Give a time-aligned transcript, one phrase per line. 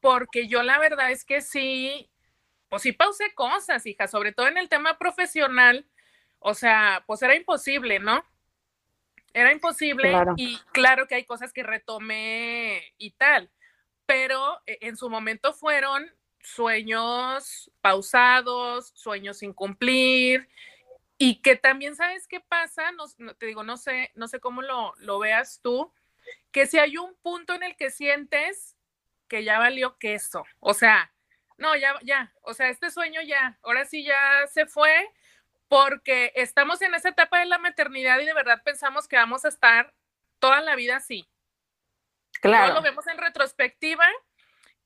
[0.00, 2.10] porque yo la verdad es que sí,
[2.68, 5.86] pues sí pausé cosas, hija, sobre todo en el tema profesional.
[6.40, 8.24] O sea, pues era imposible, ¿no?
[9.34, 13.50] Era imposible y claro que hay cosas que retomé y tal,
[14.06, 20.48] pero eh, en su momento fueron sueños pausados, sueños sin cumplir
[21.18, 24.94] y que también sabes qué pasa, no, te digo, no sé, no sé cómo lo,
[24.98, 25.92] lo veas tú,
[26.50, 28.77] que si hay un punto en el que sientes
[29.28, 31.12] que ya valió queso, o sea,
[31.58, 35.10] no, ya, ya, o sea, este sueño ya, ahora sí ya se fue,
[35.68, 39.48] porque estamos en esa etapa de la maternidad y de verdad pensamos que vamos a
[39.48, 39.92] estar
[40.38, 41.28] toda la vida así.
[42.40, 42.74] Claro.
[42.74, 44.06] lo vemos en retrospectiva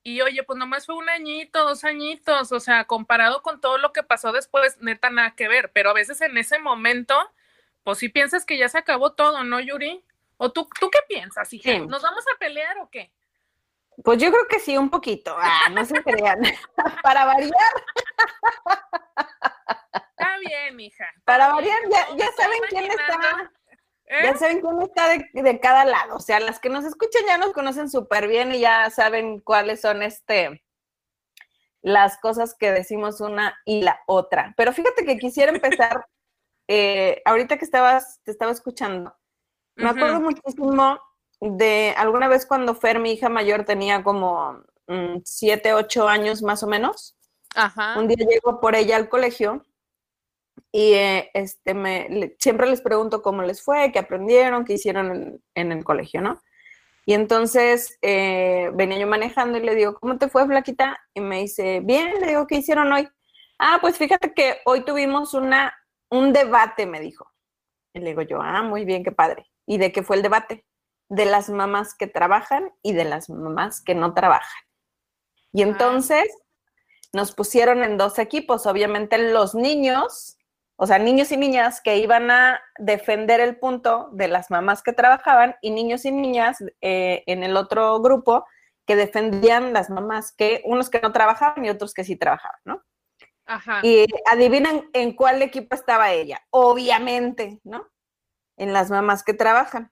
[0.01, 3.93] y oye, pues nomás fue un añito, dos añitos, o sea, comparado con todo lo
[3.93, 7.15] que pasó después, neta nada que ver, pero a veces en ese momento,
[7.83, 10.03] pues sí piensas que ya se acabó todo, ¿no, Yuri?
[10.37, 11.79] ¿O tú, tú qué piensas, hija?
[11.79, 13.11] ¿Nos vamos a pelear o qué?
[14.03, 15.35] Pues yo creo que sí, un poquito.
[15.37, 16.41] Ah, no se crean.
[17.03, 17.53] Para variar.
[20.11, 21.05] Está bien, hija.
[21.25, 21.77] Para variar,
[22.17, 23.51] ya, saben quién está.
[24.09, 24.37] Ya ¿Eh?
[24.37, 26.15] saben quién está de, cada lado.
[26.15, 29.81] O sea, las que nos escuchan ya nos conocen súper bien y ya saben cuáles
[29.81, 30.63] son este
[31.81, 34.53] las cosas que decimos una y la otra.
[34.55, 36.07] Pero fíjate que quisiera empezar,
[36.67, 39.15] eh, ahorita que estabas, te estaba escuchando,
[39.75, 40.99] me acuerdo muchísimo
[41.51, 46.63] de alguna vez cuando Fer, mi hija mayor, tenía como mm, siete, ocho años más
[46.63, 47.15] o menos.
[47.55, 47.99] Ajá.
[47.99, 49.63] Un día llego por ella al colegio
[50.71, 55.71] y eh, este, me, siempre les pregunto cómo les fue, qué aprendieron, qué hicieron en,
[55.71, 56.41] el colegio, ¿no?
[57.05, 60.97] Y entonces eh, venía yo manejando y le digo, ¿cómo te fue, Flaquita?
[61.13, 63.07] Y me dice, bien, le digo, ¿qué hicieron hoy?
[63.59, 65.73] Ah, pues fíjate que hoy tuvimos una,
[66.09, 67.29] un debate, me dijo.
[67.93, 69.45] Y le digo yo, ah, muy bien, qué padre.
[69.67, 70.65] ¿Y de qué fue el debate?
[71.13, 74.63] De las mamás que trabajan y de las mamás que no trabajan.
[75.51, 75.67] Y ah.
[75.67, 76.25] entonces
[77.11, 80.37] nos pusieron en dos equipos, obviamente los niños
[80.83, 84.91] o sea, niños y niñas que iban a defender el punto de las mamás que
[84.91, 88.45] trabajaban y niños y niñas eh, en el otro grupo
[88.85, 92.83] que defendían las mamás, que unos que no trabajaban y otros que sí trabajaban, ¿no?
[93.45, 93.79] Ajá.
[93.81, 97.87] Y adivinan en cuál equipo estaba ella, obviamente, ¿no?
[98.57, 99.89] En las mamás que trabajan.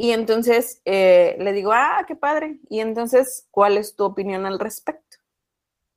[0.00, 2.58] Y entonces eh, le digo, ah, qué padre.
[2.70, 5.18] Y entonces, ¿cuál es tu opinión al respecto?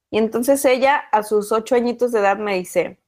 [0.10, 3.00] Y entonces ella, a sus ocho añitos de edad, me dice,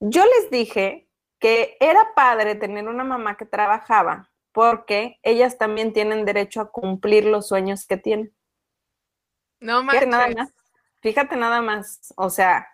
[0.00, 6.26] yo les dije que era padre tener una mamá que trabajaba porque ellas también tienen
[6.26, 8.30] derecho a cumplir los sueños que tienen.
[9.58, 10.06] No más.
[10.06, 10.52] Nada más.
[11.00, 12.68] Fíjate nada más, o sea,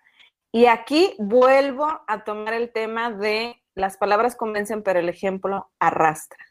[0.51, 6.50] y aquí vuelvo a tomar el tema de las palabras convencen, pero el ejemplo arrastra.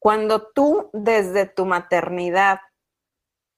[0.00, 2.60] Cuando tú desde tu maternidad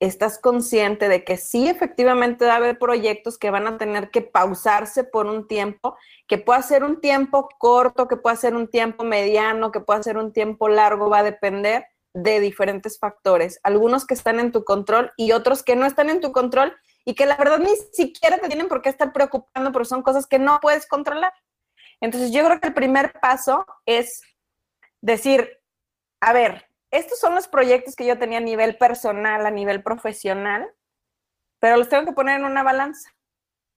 [0.00, 4.20] estás consciente de que sí, efectivamente va a haber proyectos que van a tener que
[4.20, 9.04] pausarse por un tiempo, que pueda ser un tiempo corto, que pueda ser un tiempo
[9.04, 14.14] mediano, que pueda ser un tiempo largo, va a depender de diferentes factores, algunos que
[14.14, 16.74] están en tu control y otros que no están en tu control
[17.04, 20.26] y que la verdad ni siquiera te tienen por qué estar preocupando, pero son cosas
[20.26, 21.32] que no puedes controlar.
[22.00, 24.20] Entonces yo creo que el primer paso es
[25.00, 25.61] decir,
[26.22, 30.72] a ver, estos son los proyectos que yo tenía a nivel personal, a nivel profesional,
[31.58, 33.10] pero los tengo que poner en una balanza.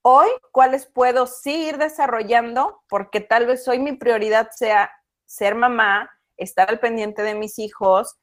[0.03, 2.83] Hoy, ¿cuáles puedo sí ir desarrollando?
[2.87, 4.91] Porque tal vez hoy mi prioridad sea
[5.25, 8.15] ser mamá, estar al pendiente de mis hijos,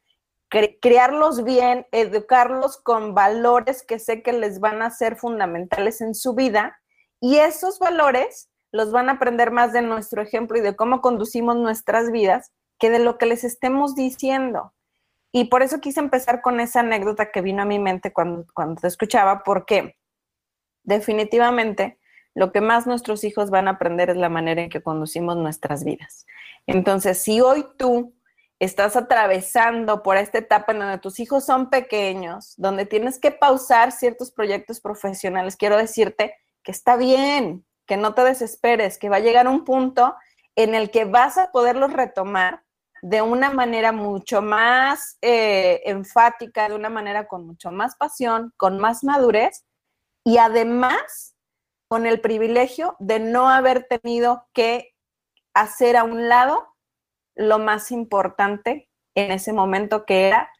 [0.48, 6.34] criarlos bien, educarlos con valores que sé que les van a ser fundamentales en su
[6.34, 6.78] vida
[7.20, 11.56] y esos valores los van a aprender más de nuestro ejemplo y de cómo conducimos
[11.56, 14.74] nuestras vidas que de lo que les estemos diciendo.
[15.30, 18.80] Y por eso quise empezar con esa anécdota que vino a mi mente cuando, cuando
[18.80, 19.94] te escuchaba, porque
[20.82, 22.00] definitivamente
[22.34, 25.84] lo que más nuestros hijos van a aprender es la manera en que conducimos nuestras
[25.84, 26.26] vidas.
[26.66, 28.16] Entonces, si hoy tú
[28.58, 33.92] estás atravesando por esta etapa en donde tus hijos son pequeños, donde tienes que pausar
[33.92, 36.34] ciertos proyectos profesionales, quiero decirte
[36.64, 40.16] que está bien, que no te desesperes, que va a llegar un punto
[40.56, 42.61] en el que vas a poderlos retomar
[43.02, 48.78] de una manera mucho más eh, enfática, de una manera con mucho más pasión, con
[48.78, 49.64] más madurez
[50.24, 51.34] y además
[51.88, 54.94] con el privilegio de no haber tenido que
[55.52, 56.68] hacer a un lado
[57.34, 60.50] lo más importante en ese momento que era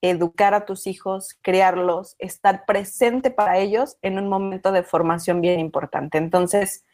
[0.00, 5.58] educar a tus hijos, criarlos, estar presente para ellos en un momento de formación bien
[5.58, 6.16] importante.
[6.16, 6.84] Entonces,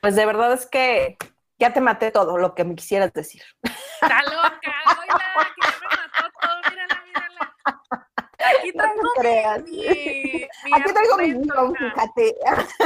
[0.00, 1.16] pues de verdad es que
[1.58, 3.42] ya te maté todo lo que me quisieras decir.
[4.04, 5.18] Está loca, oiga,
[5.54, 7.44] que ya me mató todo, mírala, mírala.
[8.58, 9.10] Aquí traigo no
[9.64, 12.36] mi, Aquí traigo mi guion, fíjate.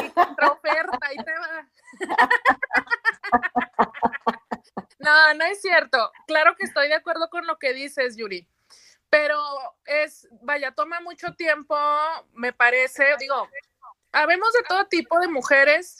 [0.01, 1.67] Mi contraoferta, ahí te va.
[5.01, 6.13] No, no es cierto.
[6.27, 8.49] Claro que estoy de acuerdo con lo que dices, Yuri.
[9.11, 9.41] Pero
[9.87, 11.77] es, vaya, toma mucho tiempo,
[12.35, 13.49] me parece, digo,
[14.13, 15.97] habemos de todo tipo de mujeres.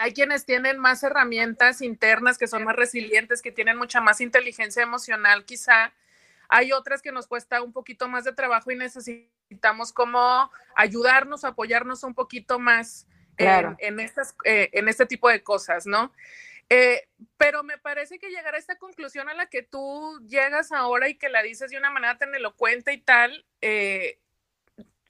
[0.00, 4.82] Hay quienes tienen más herramientas internas, que son más resilientes, que tienen mucha más inteligencia
[4.82, 5.92] emocional, quizá.
[6.48, 12.02] Hay otras que nos cuesta un poquito más de trabajo y necesitamos como ayudarnos, apoyarnos
[12.02, 13.06] un poquito más
[13.36, 16.12] en, estas, eh, en este tipo de cosas, ¿no?
[16.70, 17.06] Eh,
[17.36, 21.16] pero me parece que llegar a esta conclusión a la que tú llegas ahora y
[21.16, 24.18] que la dices de una manera tan elocuente y tal, eh,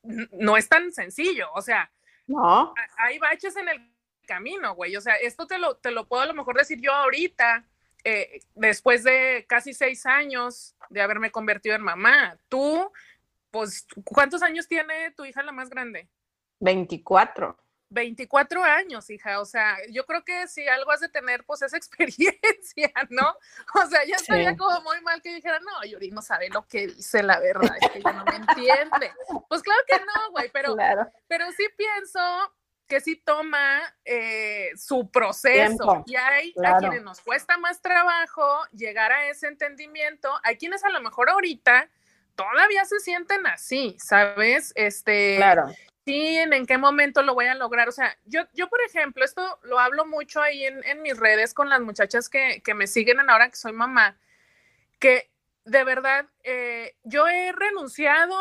[0.03, 1.49] no es tan sencillo.
[1.55, 1.93] O sea,
[2.27, 2.75] no.
[2.99, 3.90] hay baches en el
[4.31, 4.97] camino, güey.
[4.97, 7.67] O sea, esto te lo, te lo puedo a lo mejor decir yo ahorita,
[8.05, 12.39] eh, después de casi seis años de haberme convertido en mamá.
[12.49, 12.93] Tú,
[13.51, 16.09] pues, ¿cuántos años tiene tu hija la más grande?
[16.61, 17.59] 24.
[17.93, 21.77] 24 años, hija, o sea, yo creo que si algo has de tener, pues esa
[21.77, 23.35] experiencia, ¿no?
[23.75, 26.87] O sea, ya estaría como muy mal que dijera, no, Yuri no sabe lo que
[26.87, 29.13] dice, la verdad, es que ya no me entiende.
[29.49, 30.77] Pues claro que no, güey, pero,
[31.27, 32.21] pero sí pienso
[32.91, 39.13] que sí toma eh, su proceso y hay a quienes nos cuesta más trabajo llegar
[39.13, 41.89] a ese entendimiento, hay quienes a lo mejor ahorita
[42.35, 44.73] todavía se sienten así, ¿sabes?
[44.77, 45.71] Este, claro
[46.13, 47.89] en qué momento lo voy a lograr.
[47.89, 51.69] O sea, yo, yo por ejemplo, esto lo hablo mucho ahí en, mis redes con
[51.69, 54.19] las muchachas que, me siguen en ahora que soy mamá,
[54.99, 55.30] que
[55.71, 58.35] de verdad, eh, yo he renunciado,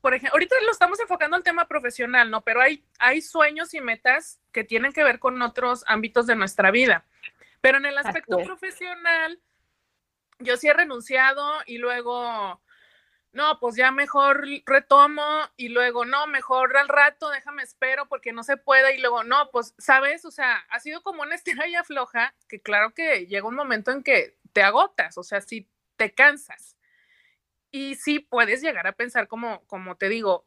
[0.00, 2.40] por ejemplo, ahorita lo estamos enfocando al tema profesional, ¿no?
[2.40, 6.70] Pero hay, hay sueños y metas que tienen que ver con otros ámbitos de nuestra
[6.70, 7.04] vida.
[7.60, 9.38] Pero en el aspecto profesional,
[10.38, 12.62] yo sí he renunciado y luego
[13.32, 15.26] no, pues ya mejor retomo
[15.58, 19.50] y luego, no, mejor al rato, déjame espero porque no se puede y luego, no,
[19.50, 20.24] pues, ¿sabes?
[20.24, 21.34] O sea, ha sido como una
[21.74, 25.68] estrella floja que claro que llega un momento en que te agotas, o sea, si
[26.00, 26.78] te cansas.
[27.70, 30.46] Y sí puedes llegar a pensar como, como te digo,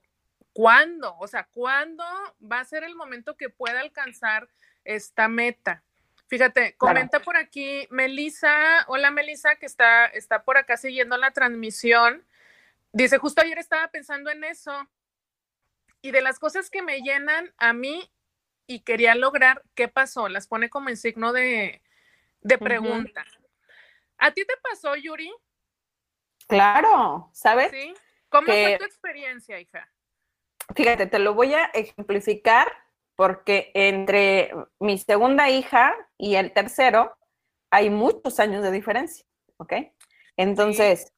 [0.52, 1.16] ¿cuándo?
[1.20, 2.04] O sea, ¿cuándo
[2.42, 4.50] va a ser el momento que pueda alcanzar
[4.84, 5.84] esta meta?
[6.26, 12.26] Fíjate, comenta por aquí Melisa, hola Melisa, que está, está por acá siguiendo la transmisión.
[12.92, 14.90] Dice, justo ayer estaba pensando en eso
[16.02, 18.12] y de las cosas que me llenan a mí
[18.66, 20.30] y quería lograr, ¿qué pasó?
[20.30, 21.84] Las pone como en signo de,
[22.60, 23.24] pregunta.
[24.18, 25.32] ¿A ti te pasó, Yuri?
[26.48, 27.72] Claro, ¿sabes?
[27.72, 27.94] Sí.
[28.30, 29.88] ¿Cómo fue tu experiencia, hija?
[30.76, 32.72] Fíjate, te lo voy a ejemplificar
[33.16, 37.16] porque entre mi segunda hija y el tercero
[37.70, 39.26] hay muchos años de diferencia,
[39.58, 39.74] ¿ok?
[40.38, 41.14] Entonces,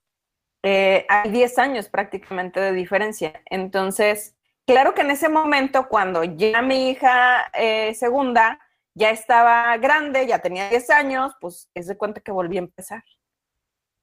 [0.64, 3.42] eh, hay 10 años prácticamente de diferencia.
[3.46, 8.60] Entonces, claro que en ese momento, cuando ya mi hija eh, segunda
[8.96, 13.04] ya estaba grande, ya tenía 10 años, pues es de cuenta que volví a empezar.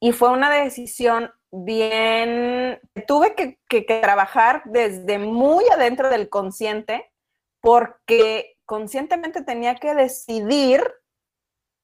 [0.00, 7.10] Y fue una decisión bien, tuve que, que trabajar desde muy adentro del consciente,
[7.60, 10.82] porque conscientemente tenía que decidir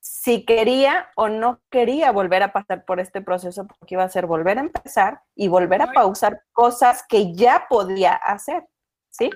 [0.01, 4.27] si quería o no quería volver a pasar por este proceso, porque iba a ser
[4.27, 8.67] volver a empezar y volver a pausar cosas que ya podía hacer,
[9.11, 9.31] ¿sí?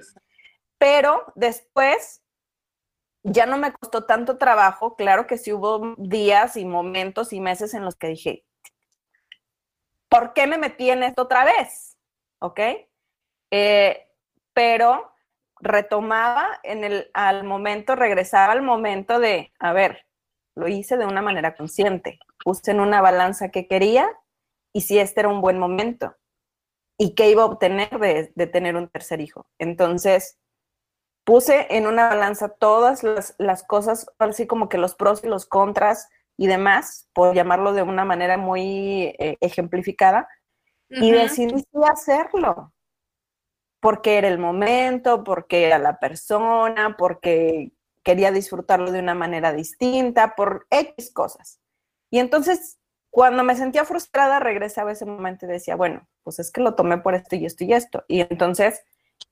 [0.78, 2.21] Pero después
[3.22, 7.74] ya no me costó tanto trabajo, claro que sí hubo días y momentos y meses
[7.74, 8.44] en los que dije,
[10.08, 11.96] ¿por qué me metí en esto otra vez?
[12.40, 12.60] ¿Ok?
[13.50, 14.08] Eh,
[14.52, 15.12] pero
[15.60, 20.06] retomaba en el, al momento, regresaba al momento de, a ver,
[20.54, 22.18] lo hice de una manera consciente.
[22.44, 24.10] Puse en una balanza que quería
[24.72, 26.16] y si este era un buen momento
[26.98, 29.46] y qué iba a obtener de, tener un tercer hijo.
[29.58, 30.38] Entonces,
[31.24, 36.08] puse en una balanza todas las, cosas, así como que los pros y los contras
[36.36, 40.28] y demás, por llamarlo de una manera muy eh, ejemplificada,
[40.88, 42.74] y decidí hacerlo,
[43.80, 50.34] porque era el momento, porque era la persona, porque quería disfrutarlo de una manera distinta,
[50.34, 51.60] por X cosas.
[52.10, 52.78] Y entonces,
[53.10, 56.98] cuando me sentía frustrada, regresaba ese momento y decía, bueno, pues es que lo tomé
[56.98, 58.04] por esto y esto y esto.
[58.06, 58.84] Y entonces,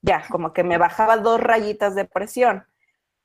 [0.02, 2.66] ya, como que me bajaba dos rayitas de presión.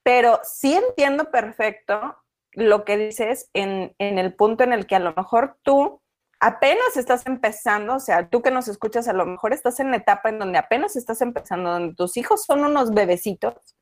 [0.03, 2.17] Pero sí entiendo perfecto
[2.51, 6.01] lo que dices en, en el punto en el que a lo mejor tú
[6.39, 9.97] apenas estás empezando, o sea, tú que nos escuchas, a lo mejor estás en la
[9.97, 13.75] etapa en donde apenas estás empezando, donde tus hijos son unos bebecitos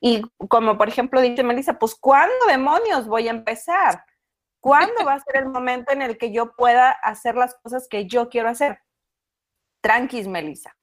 [0.00, 4.04] y como por ejemplo dice Melissa, pues ¿cuándo demonios voy a empezar?
[4.60, 8.06] ¿Cuándo va a ser el momento en el que yo pueda hacer las cosas que
[8.06, 8.80] yo quiero hacer?
[9.80, 10.75] Tranquis, Melissa.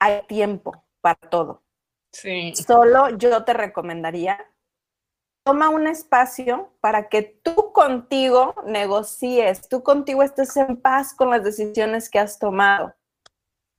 [0.00, 1.62] Hay tiempo para todo.
[2.12, 2.52] Sí.
[2.56, 4.44] Solo yo te recomendaría,
[5.44, 11.44] toma un espacio para que tú contigo negocies, tú contigo estés en paz con las
[11.44, 12.94] decisiones que has tomado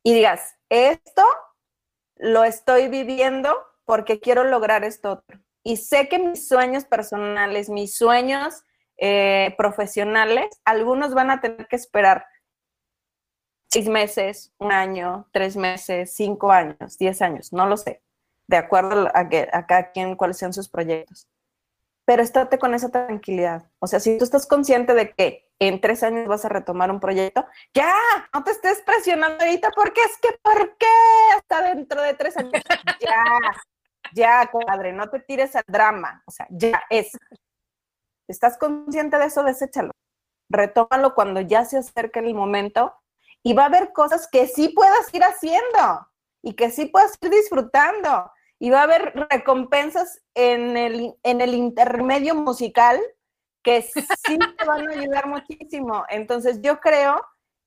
[0.04, 1.24] y digas, esto
[2.16, 5.40] lo estoy viviendo porque quiero lograr esto otro.
[5.64, 8.64] Y sé que mis sueños personales, mis sueños
[8.98, 12.26] eh, profesionales, algunos van a tener que esperar
[13.72, 18.02] seis meses, un año, tres meses, cinco años, diez años, no lo sé,
[18.48, 21.28] de acuerdo a, que, a cada quien cuáles sean sus proyectos.
[22.04, 23.70] Pero estate con esa tranquilidad.
[23.80, 27.00] O sea, si tú estás consciente de que en tres años vas a retomar un
[27.00, 27.94] proyecto, ya,
[28.34, 30.88] no te estés presionando ahorita porque es que, ¿por qué?
[31.38, 32.52] Hasta dentro de tres años.
[33.00, 33.24] Ya,
[34.14, 36.22] ya, compadre, no te tires al drama.
[36.26, 37.18] O sea, ya es.
[38.28, 39.44] ¿Estás consciente de eso?
[39.44, 39.92] Deséchalo.
[40.50, 43.01] Retómalo cuando ya se acerque el momento
[43.44, 46.08] y va a haber cosas que sí puedas ir haciendo
[46.44, 51.56] y que sí puedas ir disfrutando y va a haber recompensas en el, en el
[51.56, 53.00] intermedio musical
[53.64, 56.06] que sí te van a ayudar muchísimo.
[56.10, 57.22] Entonces yo creo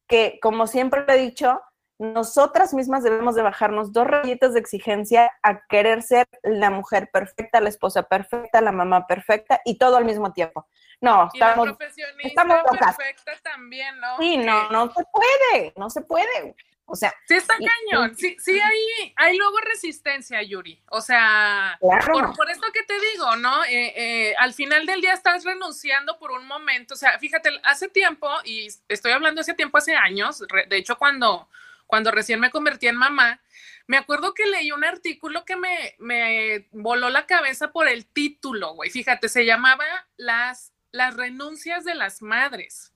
[0.08, 1.60] que, como siempre he dicho,
[1.98, 7.60] nosotras mismas debemos de bajarnos dos rayitas de exigencia a querer ser la mujer perfecta,
[7.60, 10.66] la esposa perfecta, la mamá perfecta y todo al mismo tiempo.
[11.04, 11.76] No, estamos, la
[12.22, 14.16] estamos perfecta también, ¿no?
[14.18, 16.56] Sí, no, no se puede, no se puede.
[16.86, 20.82] O sea, sí está cañón, sí, sí hay, hay luego resistencia, Yuri.
[20.90, 23.64] O sea, por, esto que te digo, ¿no?
[23.64, 26.94] Eh, eh, al final del día estás renunciando por un momento.
[26.94, 31.48] O sea, fíjate, hace tiempo, y estoy hablando hace tiempo, hace años, de hecho, cuando,
[31.86, 33.40] cuando recién me convertí en mamá,
[33.86, 38.74] me acuerdo que leí un artículo que me, me voló la cabeza por el título,
[38.74, 38.90] güey.
[38.90, 39.84] Fíjate, se llamaba
[40.16, 42.92] Las las renuncias de las madres.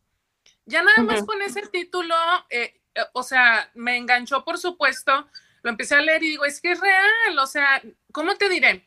[0.66, 2.14] Ya nada más con ese título,
[2.48, 5.28] eh, eh, o sea, me enganchó, por supuesto,
[5.62, 8.86] lo empecé a leer y digo, es que es real, o sea, ¿cómo te diré?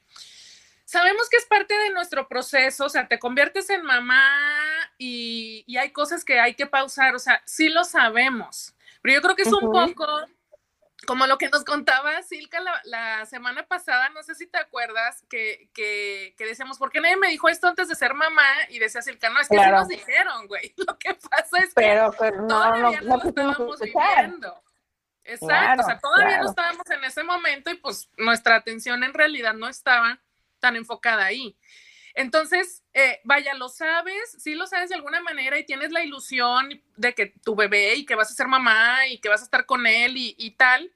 [0.85, 4.23] Sabemos que es parte de nuestro proceso, o sea, te conviertes en mamá
[4.97, 9.35] y, hay cosas que hay que pausar, o sea, sí lo sabemos, pero yo creo
[9.35, 10.07] que es un poco
[11.07, 15.69] como lo que nos contaba Silka la, semana pasada, no sé si te acuerdas, que,
[15.73, 18.43] que, que, decíamos, ¿por qué nadie me dijo esto antes de ser mamá?
[18.69, 20.73] Y decía Silka, no, es que sí nos dijeron, güey.
[20.87, 24.63] Lo que pasa es que pero, no, todavía no, lo estábamos viviendo.
[25.23, 29.53] Exacto, o sea, todavía no estábamos en ese momento y pues nuestra atención en realidad
[29.53, 30.19] no estaba
[30.59, 31.57] tan enfocada ahí.
[32.13, 36.81] Entonces, eh, vaya, lo sabes, sí lo sabes de alguna manera y tienes la ilusión
[36.97, 39.65] de que tu bebé y que vas a ser mamá y que vas a estar
[39.65, 40.91] con él y, tal,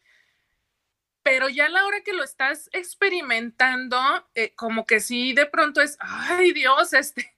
[1.23, 3.97] pero ya a la hora que lo estás experimentando,
[4.35, 7.33] eh, como que sí, de pronto es, ay Dios, este,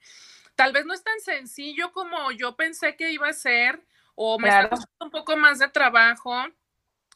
[0.55, 3.81] tal vez no es tan sencillo como yo pensé que iba a ser
[4.15, 6.33] o me está costando un poco más de trabajo,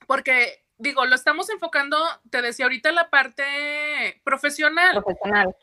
[0.05, 1.97] porque digo, lo estamos enfocando,
[2.29, 4.91] te decía ahorita, la parte profesional.
[5.03, 5.55] Profesional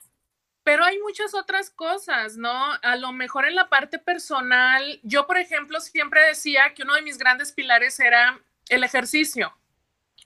[0.68, 2.52] pero hay muchas otras cosas, ¿no?
[2.82, 7.00] A lo mejor en la parte personal, yo, por ejemplo, siempre decía que uno de
[7.00, 9.56] mis grandes pilares era el ejercicio.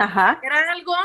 [0.01, 0.41] Ajá.
[0.43, 0.97] Era algo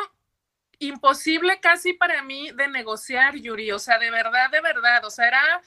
[0.80, 3.72] imposible casi para mí de negociar, Yuri.
[3.74, 5.06] O sea, de verdad, de verdad.
[5.06, 5.62] O sea, era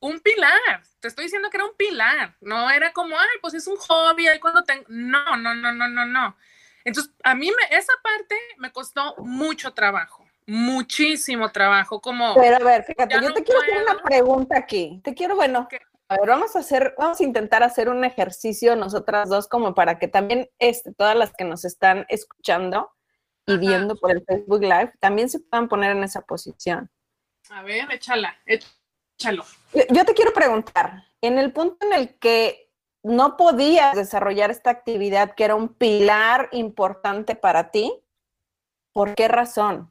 [0.00, 0.82] un pilar.
[0.98, 2.34] Te estoy diciendo que era un pilar.
[2.40, 4.84] No era como, ay, pues es un hobby, ahí cuando tengo.
[4.88, 6.36] No, no, no, no, no, no.
[6.82, 12.34] Entonces, a mí me, esa parte me costó mucho trabajo muchísimo trabajo, como...
[12.34, 15.00] Pero a ver, fíjate, yo te quiero hacer una pregunta aquí.
[15.04, 15.68] Te quiero, bueno,
[16.08, 20.00] a ver, vamos a hacer, vamos a intentar hacer un ejercicio nosotras dos como para
[20.00, 22.90] que también este, todas las que nos están escuchando
[23.46, 26.90] y viendo por el Facebook Live también se puedan poner en esa posición.
[27.50, 29.44] A ver, échala, échalo.
[29.90, 32.72] yo te quiero preguntar, en el punto en el que
[33.04, 37.92] no podías desarrollar esta actividad que era un pilar importante para ti,
[38.92, 39.90] ¿por qué razón?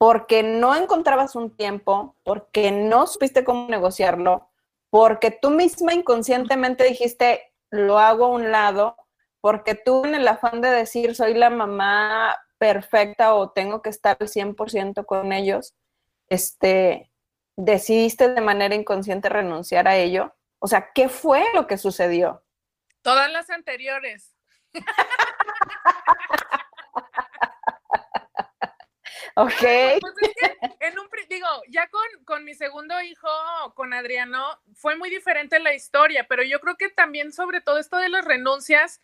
[0.00, 4.48] Porque no encontrabas un tiempo, porque no supiste cómo negociarlo,
[4.88, 8.96] porque tú misma inconscientemente dijiste, lo hago a un lado,
[9.42, 14.16] porque tú en el afán de decir, soy la mamá perfecta o tengo que estar
[14.18, 15.74] al 100% con ellos,
[16.30, 17.12] este,
[17.56, 20.34] decidiste de manera inconsciente renunciar a ello.
[20.60, 22.42] O sea, ¿qué fue lo que sucedió?
[23.02, 24.34] Todas las anteriores.
[29.34, 29.52] Ok.
[30.00, 30.14] Pues
[30.80, 33.28] en un, digo, ya con, con, mi segundo hijo,
[33.74, 37.96] con Adriano, fue muy diferente la historia, pero yo creo que también sobre todo esto
[37.96, 39.00] de las renuncias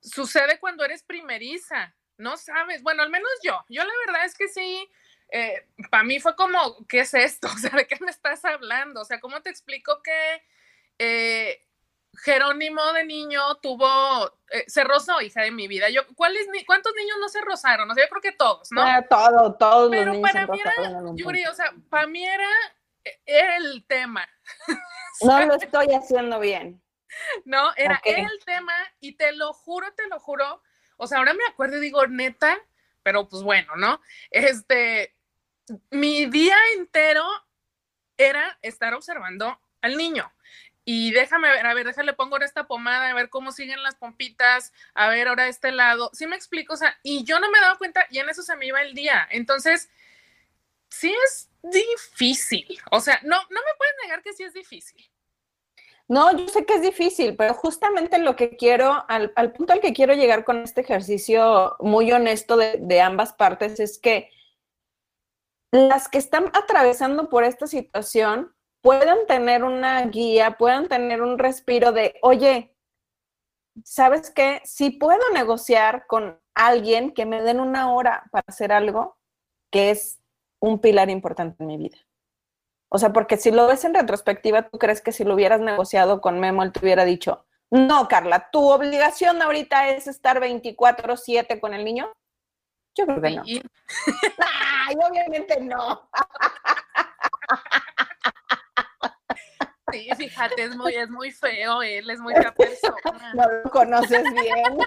[0.00, 4.48] sucede cuando eres primeriza, no sabes, bueno, al menos yo, yo la verdad es que
[4.48, 4.88] sí,
[5.30, 7.48] eh, para mí fue como, ¿qué es esto?
[7.54, 9.00] O sea, ¿de qué me estás hablando?
[9.00, 10.42] O sea, ¿cómo te explico que...
[10.98, 11.65] Eh,
[12.18, 15.88] Jerónimo de niño tuvo, eh, se rozó, hija de mi vida.
[15.90, 17.90] Yo, ¿cuáles, ¿Cuántos niños no se rozaron?
[17.90, 18.82] O sea, yo creo que todos, ¿no?
[18.82, 20.74] Ah, todo, todos Pero los niños para mí era,
[21.14, 22.48] Yuri, o sea, para mí era,
[23.24, 24.28] el tema.
[25.22, 26.82] no lo estoy haciendo bien.
[27.44, 30.62] No, era el tema y te lo juro, te lo juro.
[30.96, 32.58] O sea, ahora me acuerdo y digo, neta,
[33.02, 34.00] pero pues bueno, ¿no?
[34.30, 35.14] Este,
[35.90, 37.24] mi día entero
[38.16, 40.30] era estar observando al niño.
[40.88, 44.72] Y déjame ver, a ver, déjale pongo esta pomada, a ver cómo siguen las pompitas,
[44.94, 46.10] a ver ahora este lado.
[46.12, 48.54] Sí me explico, o sea, y yo no me daba cuenta y en eso se
[48.54, 49.26] me iba el día.
[49.32, 49.90] Entonces,
[50.88, 52.80] sí es difícil.
[52.92, 55.04] O sea, no, no me puedes negar que sí es difícil.
[56.06, 59.92] No, yo sé que es difícil, pero justamente lo que quiero, al, punto al que
[59.92, 64.30] quiero llegar con este ejercicio muy honesto de, de ambas partes es que
[65.72, 71.92] las que están atravesando por esta situación puedan tener una guía, puedan tener un respiro
[71.92, 72.74] de, oye,
[73.84, 74.60] ¿sabes qué?
[74.64, 79.16] Si puedo negociar con alguien que me den una hora para hacer algo
[79.70, 80.20] que es
[80.60, 81.98] un pilar importante en mi vida.
[82.88, 86.20] O sea, porque si lo ves en retrospectiva, ¿tú crees que si lo hubieras negociado
[86.20, 91.74] con Memo, él te hubiera dicho, no, Carla, tu obligación ahorita es estar 24/7 con
[91.74, 92.10] el niño?
[92.94, 93.42] Yo creo que no.
[94.86, 96.08] Ay, obviamente no.
[99.96, 103.34] Sí, fíjate, es muy, es muy feo él, es muy fea persona.
[103.34, 104.78] No lo conoces bien.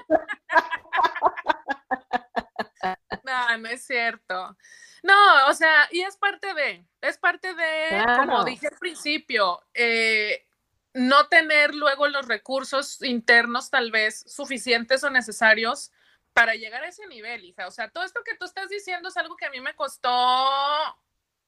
[3.23, 4.57] No, no es cierto.
[5.03, 10.45] No, o sea, y es parte de, es parte de, como dije al principio, eh,
[10.93, 15.91] no tener luego los recursos internos tal vez suficientes o necesarios
[16.33, 17.67] para llegar a ese nivel, hija.
[17.67, 20.09] O sea, todo esto que tú estás diciendo es algo que a mí me costó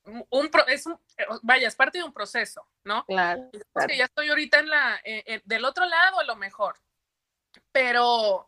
[0.06, 1.00] un, es un,
[1.42, 3.06] vaya, es parte de un proceso, ¿no?
[3.06, 3.50] Claro.
[3.54, 6.76] Es que ya estoy ahorita en la, eh, eh, del otro lado a lo mejor,
[7.72, 8.48] pero,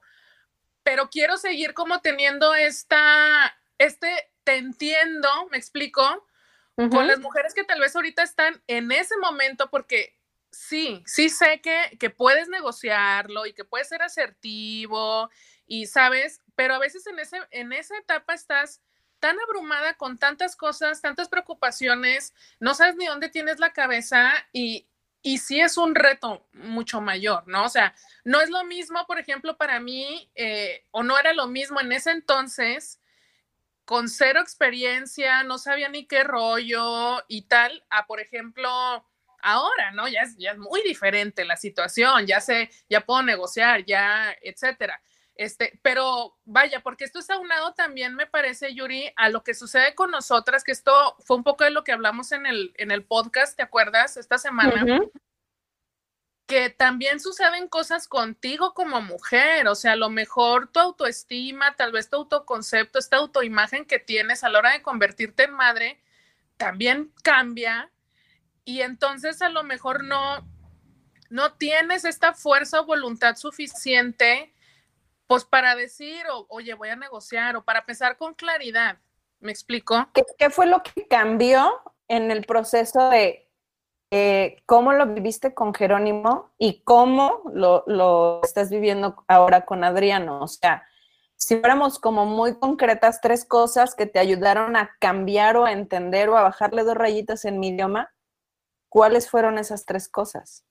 [0.84, 6.28] pero quiero seguir como teniendo esta, este, te entiendo, me explico,
[6.76, 10.18] con las mujeres que tal vez ahorita están en ese momento, porque
[10.52, 15.30] sí, sí sé que, que puedes negociarlo y que puedes ser asertivo
[15.68, 18.82] y sabes, pero a veces en, ese, en esa etapa estás
[19.24, 24.86] tan abrumada con tantas cosas, tantas preocupaciones, no sabes ni dónde tienes la cabeza y,
[25.22, 27.64] y sí es un reto mucho mayor, ¿no?
[27.64, 31.48] O sea, no es lo mismo, por ejemplo, para mí, eh, o no era lo
[31.48, 33.00] mismo en ese entonces,
[33.86, 38.70] con cero experiencia, no sabía ni qué rollo y tal, a, por ejemplo,
[39.42, 40.10] ahora, ¿no?
[40.10, 45.02] Ya es, ya es muy diferente la situación, ya sé, ya puedo negociar, ya, etcétera.
[45.36, 49.96] Este, pero vaya, porque esto es aunado también, me parece, Yuri, a lo que sucede
[49.96, 53.04] con nosotras, que esto fue un poco de lo que hablamos en el, en el
[53.04, 54.16] podcast, ¿te acuerdas?
[54.18, 55.02] Esta semana.
[56.46, 61.92] Que también suceden cosas contigo como mujer, o sea, a lo mejor tu autoestima, tal
[61.94, 66.00] vez tu autoconcepto, esta autoimagen que tienes a la hora de convertirte en madre,
[66.58, 67.90] también cambia
[68.66, 70.48] y entonces a lo mejor no,
[71.30, 74.54] no tienes esta fuerza o voluntad suficiente
[75.34, 79.00] pues para decir, oye, voy a negociar, o para pensar con claridad.
[79.40, 80.08] ¿Me explico?
[80.14, 83.50] ¿Qué, fue lo que cambió en el proceso de
[84.12, 90.40] eh, cómo lo viviste con Jerónimo y cómo lo, lo, estás viviendo ahora con Adriano?
[90.40, 90.88] O sea,
[91.36, 96.30] si fuéramos como muy concretas, tres cosas que te ayudaron a cambiar o a entender
[96.30, 98.14] o a bajarle dos rayitas en mi idioma,
[98.88, 100.64] ¿cuáles fueron esas tres cosas?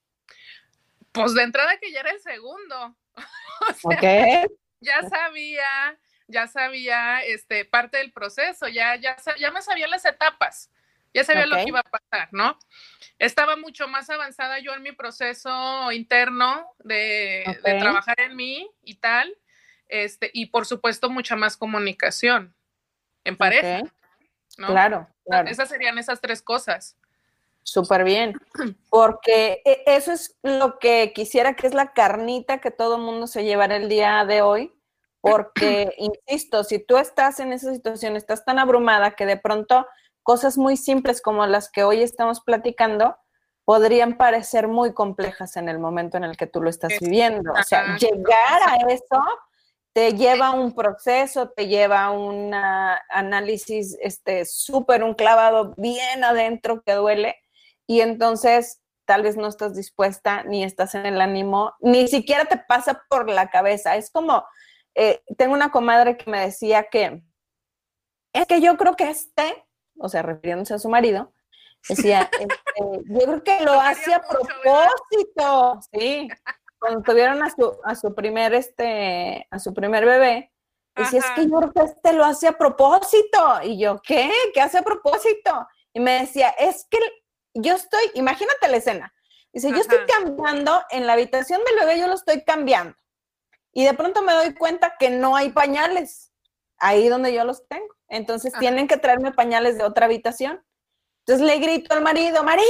[1.11, 2.96] Pues de entrada que ya era el segundo.
[4.85, 5.96] Ya sabía,
[6.27, 10.72] ya sabía este, parte del proceso, ya, ya, ya me sabía las etapas,
[11.14, 12.59] ya sabía lo que iba a pasar, ¿no?
[13.20, 19.33] Estaba mucho más avanzada yo en mi proceso interno de, trabajar en mí y tal,
[19.87, 22.53] este, y por supuesto mucha más comunicación
[23.25, 23.83] en pareja.
[24.57, 25.48] Claro, claro.
[25.48, 26.96] Esas serían esas tres cosas.
[27.64, 28.35] Súper bien,
[28.90, 33.27] porque e, eso es lo que quisiera que es la carnita que todo el mundo
[33.27, 34.75] se llevara el día de hoy,
[35.20, 35.94] porque,
[36.29, 39.87] insisto, si tú estás en esa situación, estás tan abrumada que de pronto
[40.22, 43.16] cosas muy simples como las que hoy estamos platicando
[43.64, 47.53] podrían parecer muy complejas en el momento en el que tú lo estás viviendo.
[47.53, 49.22] O sea, llegar a eso
[49.92, 56.92] te lleva un proceso, te lleva un análisis este súper, un clavado bien adentro que
[56.92, 57.37] duele
[57.96, 62.57] y entonces tal vez no estás dispuesta, ni estás en el ánimo, ni siquiera te
[62.57, 63.96] pasa por la cabeza.
[63.96, 64.44] Es como,
[64.94, 67.22] eh, tengo una comadre que me decía que
[68.33, 69.66] es que yo creo que este,
[69.98, 71.35] o sea, refiriéndose a su marido,
[71.88, 76.28] Decía, este, yo creo que lo hace a propósito, sí.
[76.78, 80.52] Cuando tuvieron a su, a su primer, este, a su primer bebé,
[80.96, 83.61] decía, es que yo creo que este lo hace a propósito.
[83.62, 84.31] Y yo, ¿qué?
[84.52, 85.66] ¿Qué hace a propósito?
[85.92, 86.98] Y me decía, es que
[87.55, 89.15] yo estoy, imagínate la escena.
[89.53, 92.97] Dice, yo estoy cambiando en la habitación del bebé, yo lo estoy cambiando.
[93.73, 96.33] Y de pronto me doy cuenta que no hay pañales
[96.79, 97.95] ahí donde yo los tengo.
[98.09, 100.65] Entonces tienen que traerme pañales de otra habitación.
[101.21, 102.67] Entonces le grito al marido, marido,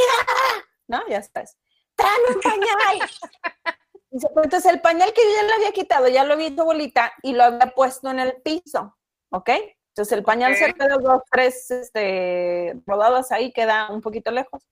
[0.86, 1.02] ¿no?
[1.08, 1.56] Ya estás.
[1.94, 3.10] Tráeme un pañal.
[4.10, 6.64] Dice, pues entonces el pañal que yo ya le había quitado, ya lo vi tu
[6.64, 8.98] bolita y lo había puesto en el piso,
[9.30, 9.50] ¿ok?
[9.92, 14.66] Entonces el pañal se quedó dos, tres este, rodadas ahí, queda un poquito lejos.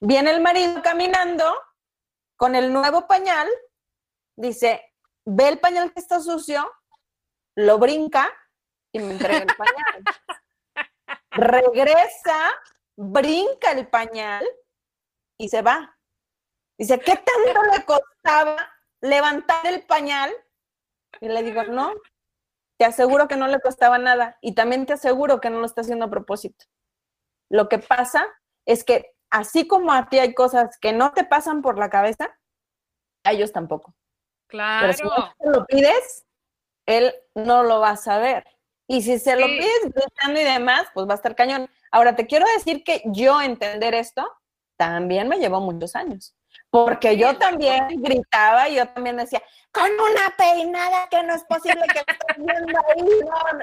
[0.00, 1.44] Viene el marido caminando
[2.36, 3.48] con el nuevo pañal,
[4.36, 4.92] dice,
[5.24, 6.68] ve el pañal que está sucio,
[7.54, 8.32] lo brinca
[8.92, 10.04] y me entrega el pañal.
[11.30, 12.50] Regresa,
[12.96, 14.44] brinca el pañal
[15.38, 15.96] y se va.
[16.76, 18.68] Dice, ¿qué tanto le costaba
[19.00, 20.34] levantar el pañal?
[21.20, 21.94] Y le digo, no,
[22.78, 25.80] te aseguro que no le costaba nada y también te aseguro que no lo está
[25.80, 26.66] haciendo a propósito.
[27.50, 28.26] Lo que pasa
[28.66, 32.38] es que así como a ti hay cosas que no te pasan por la cabeza,
[33.24, 33.94] a ellos tampoco.
[34.48, 34.86] Claro.
[34.86, 36.26] Pero si no te lo pides,
[36.86, 38.44] él no lo va a saber.
[38.88, 41.68] Y si se lo pides gritando y demás, pues va a estar cañón.
[41.90, 44.24] Ahora, te quiero decir que yo entender esto
[44.76, 46.36] también me llevó muchos años.
[46.70, 49.42] Porque yo también gritaba y yo también decía,
[49.72, 53.20] con una peinada que no es posible que estés viendo ahí.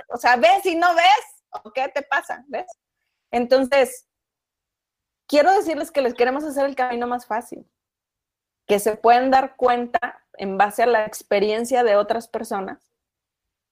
[0.09, 1.43] O sea, ves y no ves.
[1.63, 2.43] ¿O qué te pasa?
[2.47, 2.65] ¿Ves?
[3.31, 4.07] Entonces,
[5.27, 7.67] quiero decirles que les queremos hacer el camino más fácil,
[8.67, 12.91] que se pueden dar cuenta en base a la experiencia de otras personas,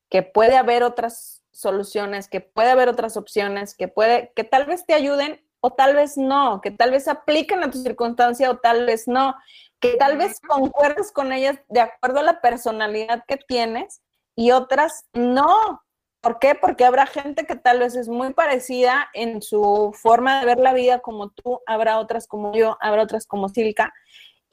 [0.09, 4.85] que puede haber otras soluciones, que puede haber otras opciones, que puede, que tal vez
[4.85, 8.85] te ayuden o tal vez no, que tal vez apliquen a tu circunstancia o tal
[8.85, 9.35] vez no,
[9.79, 14.01] que tal vez concuerdes con ellas de acuerdo a la personalidad que tienes
[14.35, 15.81] y otras no,
[16.21, 16.53] ¿Por qué?
[16.53, 20.71] Porque habrá gente que tal vez es muy parecida en su forma de ver la
[20.71, 23.91] vida como tú, habrá otras como yo, habrá otras como Silka.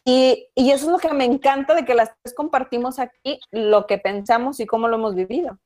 [0.02, 3.98] Y, eso es lo que me encanta de que las tres compartimos aquí, lo que
[3.98, 5.58] pensamos y cómo lo hemos vivido.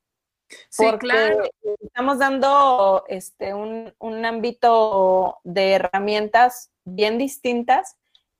[0.69, 1.45] Sí, claro.
[1.81, 7.97] Estamos dando este, un, un ámbito de herramientas bien distintas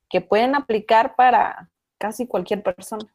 [0.09, 3.13] que pueden aplicar para casi cualquier persona.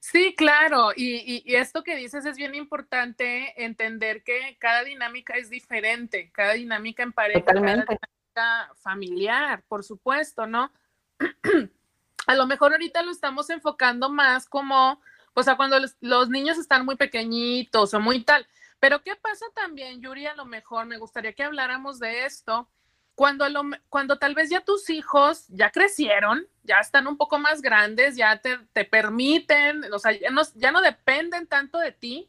[0.00, 6.30] Sí, claro, y, esto que dices es bien importante entender que cada dinámica es diferente,
[6.32, 10.72] cada dinámica en pareja, cada dinámica familiar, por supuesto, ¿no?
[12.26, 15.00] a lo mejor ahorita lo estamos enfocando más como,
[15.38, 18.44] pues a cuando los, niños están muy pequeñitos o muy tal,
[18.80, 20.26] pero ¿qué pasa también, Yuri?
[20.26, 22.68] A lo mejor me gustaría que habláramos de esto
[23.14, 23.46] cuando,
[23.88, 28.40] cuando tal vez ya tus hijos ya crecieron, ya están un poco más grandes, ya
[28.40, 32.28] te, permiten, o sea, ya no, ya no dependen tanto de ti,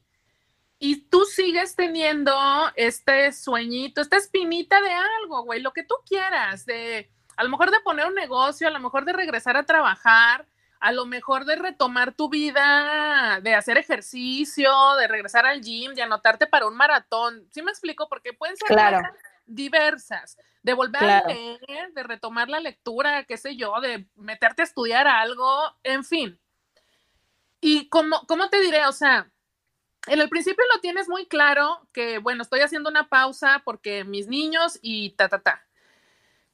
[0.78, 2.32] y tú sigues teniendo
[2.76, 7.72] este sueñito, esta espinita de algo, güey, lo que tú quieras, de a lo mejor
[7.72, 10.46] de poner un negocio, a lo mejor de regresar a trabajar,
[10.80, 16.04] a lo mejor de retomar tu vida, de hacer ejercicio, de regresar al gym, de
[16.04, 17.48] anotarte para un maratón.
[17.52, 18.08] ¿Sí me explico?
[18.08, 19.02] Porque pueden ser claro
[19.50, 24.66] diversas, de volver a leer, de retomar la lectura, qué sé yo, de meterte a
[24.66, 25.46] estudiar algo,
[25.84, 26.40] en fin.
[27.60, 28.86] Y como, ¿cómo te diré?
[28.86, 29.30] O sea,
[30.08, 34.28] en el principio lo tienes muy claro que, bueno, estoy haciendo una pausa porque mis
[34.28, 35.66] niños y ta, ta, ta.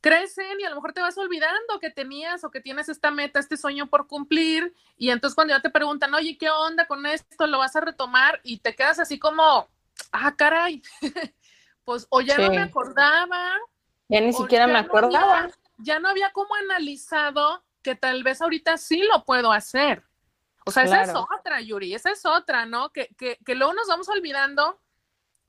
[0.06, 3.40] Crecen y a lo mejor te vas olvidando que tenías o que tienes esta meta,
[3.40, 4.72] este sueño por cumplir.
[4.98, 7.48] Y entonces cuando ya te preguntan, oye, ¿qué onda con esto?
[7.48, 8.40] ¿Lo vas a retomar?
[8.44, 9.68] Y te quedas así como,
[10.12, 10.84] ah, caray,
[11.86, 13.58] pues o ya no me acordaba.
[14.08, 15.50] Ya ni siquiera me acordaba.
[15.80, 20.04] ya no había como analizado que tal vez ahorita sí lo puedo hacer.
[20.68, 22.92] O sea, esa es otra, Yuri, esa es otra, ¿no?
[22.92, 24.80] Que, que, que luego nos vamos olvidando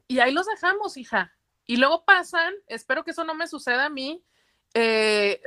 [0.09, 1.37] y ahí los dejamos, hija.
[1.66, 4.25] Y luego pasan, espero que eso no me suceda a mí,
[4.79, 5.41] eh,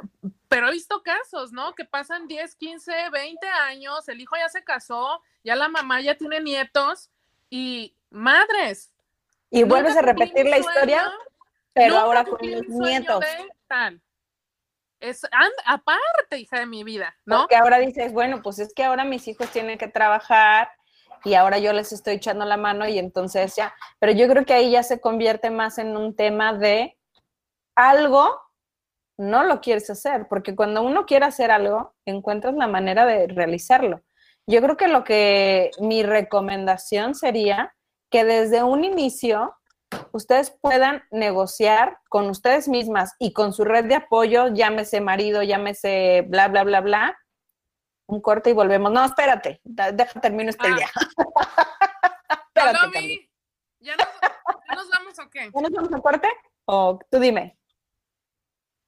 [0.47, 1.75] pero he visto casos, ¿no?
[1.75, 6.17] Que pasan 10, 15, 20 años, el hijo ya se casó, ya la mamá ya
[6.17, 7.11] tiene nietos
[7.51, 8.91] y madres,
[9.51, 11.11] y vuelves a repetir la historia,
[11.73, 13.23] pero ahora con mis nietos.
[14.99, 15.21] Es
[15.65, 17.41] aparte, hija de mi vida, ¿no?
[17.41, 20.69] Porque ahora dices, bueno, pues es que ahora mis hijos tienen que trabajar
[21.23, 24.53] y ahora yo les estoy echando la mano y entonces ya, pero yo creo que
[24.53, 26.97] ahí ya se convierte más en un tema de
[27.75, 28.41] algo
[29.19, 34.01] no lo quieres hacer, porque cuando uno quiere hacer algo, encuentras la manera de realizarlo.
[34.47, 37.75] Yo creo que lo que mi recomendación sería
[38.09, 39.53] que desde un inicio
[40.13, 46.23] ustedes puedan negociar con ustedes mismas y con su red de apoyo, llámese marido, llámese
[46.29, 47.19] bla, bla, bla, bla,
[48.07, 48.89] un corte y volvemos.
[48.89, 50.75] No, espérate, deja termino este ah.
[50.75, 50.87] día.
[52.55, 53.29] espérate,
[53.81, 54.07] ¿Ya nos,
[54.69, 55.51] ¿Ya nos vamos o qué?
[55.53, 56.29] ¿Ya nos vamos a corte?
[56.63, 57.58] O tú dime.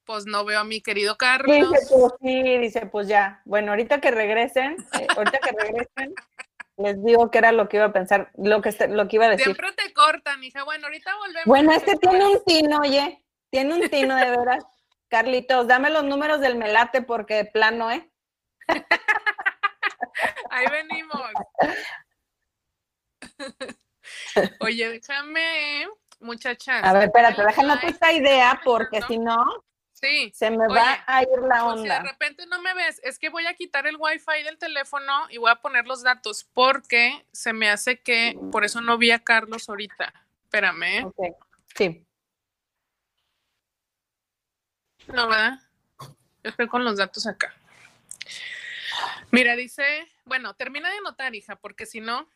[0.04, 1.70] Pues no veo a mi querido Carlos.
[1.70, 3.40] Dice, pues, sí, dice, pues ya.
[3.44, 6.14] Bueno, ahorita que regresen, eh, ahorita que regresen,
[6.76, 9.30] les digo que era lo que iba a pensar, lo que, lo que iba a
[9.30, 9.44] decir.
[9.44, 10.64] Siempre te cortan, hija.
[10.64, 11.46] Bueno, ahorita volvemos.
[11.46, 14.64] Bueno, este tiene un tino, oye, tiene un tino de veras.
[15.08, 18.10] Carlitos, dame los números del melate porque de plano, ¿eh?
[20.50, 21.20] Ahí venimos.
[24.60, 25.86] Oye, déjame,
[26.20, 26.78] muchacha.
[26.78, 29.44] A ver, espérate, déjame esta idea porque si no,
[30.02, 30.32] Sí.
[30.34, 31.98] Se me va a ir la onda.
[31.98, 35.12] Si de repente no me ves, es que voy a quitar el wifi del teléfono
[35.30, 39.12] y voy a poner los datos porque se me hace que por eso no vi
[39.12, 40.12] a Carlos ahorita.
[40.44, 40.82] Espérame.
[40.82, 41.04] ¿eh?
[41.04, 41.20] Ok,
[41.76, 42.04] sí.
[45.06, 45.60] No, ¿verdad?
[46.00, 47.54] Yo estoy con los datos acá.
[49.30, 49.84] Mira, dice,
[50.24, 52.28] bueno, termina de anotar, hija, porque si no.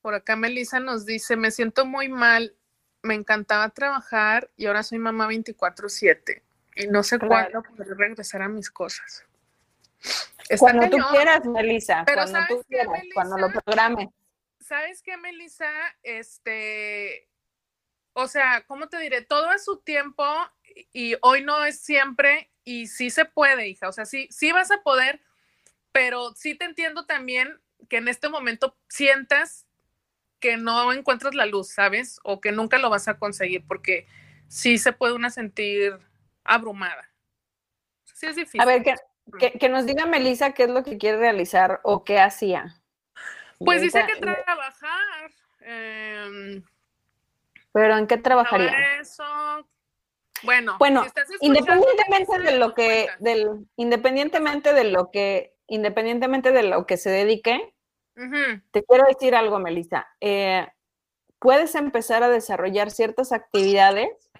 [0.00, 2.56] Por acá Melissa nos dice, me siento muy mal
[3.02, 6.42] me encantaba trabajar y ahora soy mamá 24/7
[6.76, 9.24] y no sé cuándo poder regresar a mis cosas.
[10.58, 14.08] cuando tú quieras, Melissa, cuando tú quieras, cuando lo programes.
[14.60, 15.70] ¿Sabes qué, Melissa?
[16.02, 17.28] Este,
[18.12, 19.22] o sea, ¿cómo te diré?
[19.22, 20.24] Todo es su tiempo
[20.92, 23.88] y hoy no es siempre y sí se puede, hija.
[23.88, 25.20] O sea, sí, sí vas a poder,
[25.92, 29.66] pero sí te entiendo también que en este momento sientas
[30.40, 32.18] que no encuentras la luz, ¿sabes?
[32.24, 34.06] O que nunca lo vas a conseguir, porque
[34.48, 35.98] sí se puede una sentir
[36.44, 37.10] abrumada.
[38.04, 38.60] Sí es difícil.
[38.60, 38.82] A ver,
[39.38, 42.76] que, nos diga Melissa qué es lo que quiere realizar o qué hacía.
[43.58, 45.30] Pues dice que trabajar.
[45.60, 46.64] Em,
[47.72, 48.98] ¿Pero en qué trabajaría?
[49.00, 49.24] Eso.
[50.42, 51.04] Bueno, bueno
[51.40, 57.74] independientemente de lo que, del, independientemente de lo que, independientemente de lo que se dedique,
[58.70, 60.06] te quiero decir algo, Melissa.
[60.20, 60.66] Eh,
[61.38, 64.30] puedes empezar a desarrollar ciertas actividades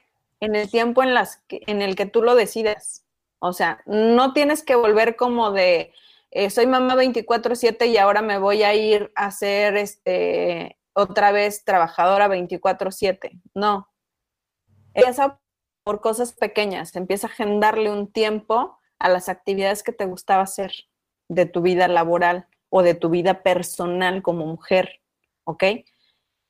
[0.40, 3.04] en el tiempo en, las en el que tú lo decidas.
[3.38, 5.92] O sea, no tienes que volver como de,
[6.30, 11.64] eh, soy mamá 24/7 y ahora me voy a ir a ser este, otra vez
[11.64, 13.40] trabajadora 24/7.
[13.54, 13.88] No.
[14.94, 15.40] Empieza
[15.85, 20.72] por cosas pequeñas, empieza a agendarle un tiempo a las actividades que te gustaba hacer
[21.28, 25.00] de tu vida laboral o de tu vida personal como mujer,
[25.44, 25.64] ¿ok?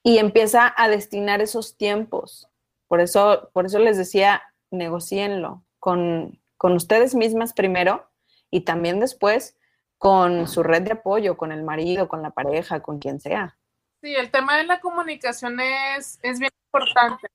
[0.03, 2.49] Y empieza a destinar esos tiempos.
[2.87, 8.09] Por eso, por eso les decía, negocienlo con, con ustedes mismas primero
[8.51, 9.57] y también después
[9.99, 13.59] con su red de apoyo, con el marido, con la pareja, con quien sea.
[14.03, 17.29] Sí, el tema de la comunicación es, es bien importante.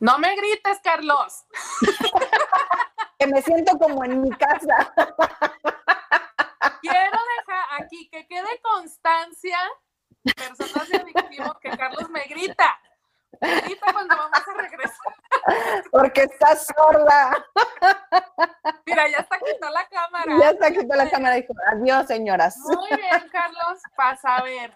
[0.00, 1.44] No me grites, Carlos.
[3.18, 4.92] que me siento como en mi casa.
[6.80, 9.58] Quiero dejar aquí que quede constancia,
[10.36, 12.78] personas de adictivo, que Carlos me grita.
[13.40, 15.14] Me grita cuando vamos a regresar.
[15.90, 17.46] Porque estás sorda.
[18.86, 20.38] Mira, ya está quitó la cámara.
[20.38, 21.34] Ya está quitó la cámara.
[21.36, 22.56] Dijo, adiós, señoras.
[22.58, 23.80] Muy bien, Carlos.
[23.94, 24.72] Pasa a ver.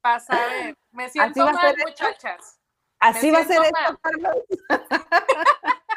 [0.00, 0.76] Pasa a ver.
[0.92, 2.60] Me siento mal, muchachas.
[3.00, 4.36] Así va a ser esto, Carlos.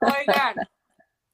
[0.00, 0.56] Oigan,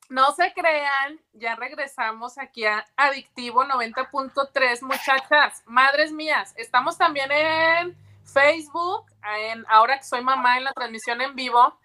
[0.09, 7.97] no se crean, ya regresamos aquí a Adictivo 90.3, muchachas, madres mías, estamos también en
[8.25, 9.07] Facebook,
[9.39, 11.79] en ahora que soy mamá en la transmisión en vivo.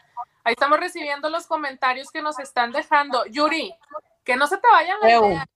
[0.43, 3.25] Ahí estamos recibiendo los comentarios que nos están dejando.
[3.27, 3.73] Yuri,
[4.23, 5.47] que no se te vayan la idea.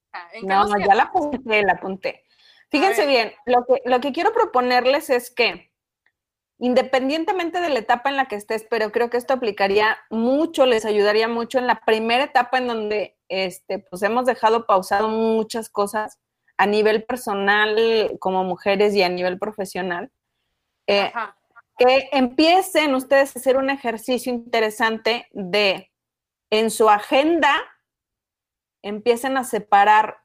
[0.44, 2.24] no, ya la apunté, la apunté.
[2.70, 5.72] Fíjense bien, lo que, lo que quiero proponerles es que
[6.60, 10.86] independientemente de la etapa en la que estés, pero creo que esto aplicaría mucho, les
[10.86, 16.20] ayudaría mucho en la primera etapa en donde este, pues hemos dejado pausado muchas cosas
[16.58, 20.12] a nivel personal como mujeres y a nivel profesional.
[20.88, 21.12] Eh,
[21.78, 25.92] que empiecen ustedes a hacer un ejercicio interesante de
[26.50, 27.54] en su agenda
[28.82, 30.24] empiecen a separar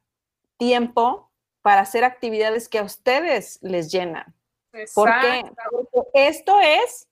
[0.58, 4.34] tiempo para hacer actividades que a ustedes les llenan.
[4.94, 5.44] Porque,
[6.14, 7.08] esto es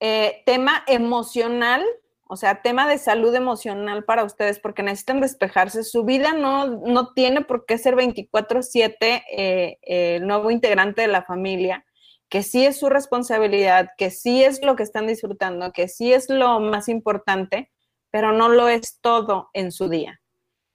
[0.00, 1.84] eh, tema emocional,
[2.28, 5.84] o sea, tema de salud emocional para ustedes, porque necesitan despejarse.
[5.84, 11.22] Su vida no, no tiene por qué ser 24/7 eh, el nuevo integrante de la
[11.22, 11.84] familia,
[12.28, 16.28] que sí es su responsabilidad, que sí es lo que están disfrutando, que sí es
[16.28, 17.70] lo más importante,
[18.10, 20.20] pero no lo es todo en su día.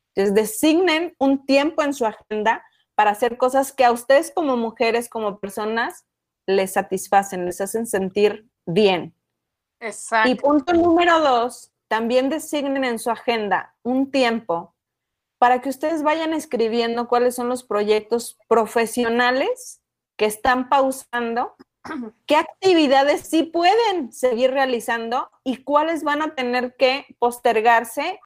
[0.10, 2.64] ustedes designen un tiempo en su agenda
[3.02, 6.06] para hacer cosas que a ustedes como mujeres, como personas,
[6.46, 9.16] les satisfacen, les hacen sentir bien.
[9.80, 10.30] Exacto.
[10.30, 14.76] Y punto número dos, también designen en su agenda un tiempo
[15.40, 19.82] para que ustedes vayan escribiendo cuáles son los proyectos profesionales
[20.16, 21.56] que están pausando,
[22.28, 28.20] qué actividades sí pueden seguir realizando y cuáles van a tener que postergarse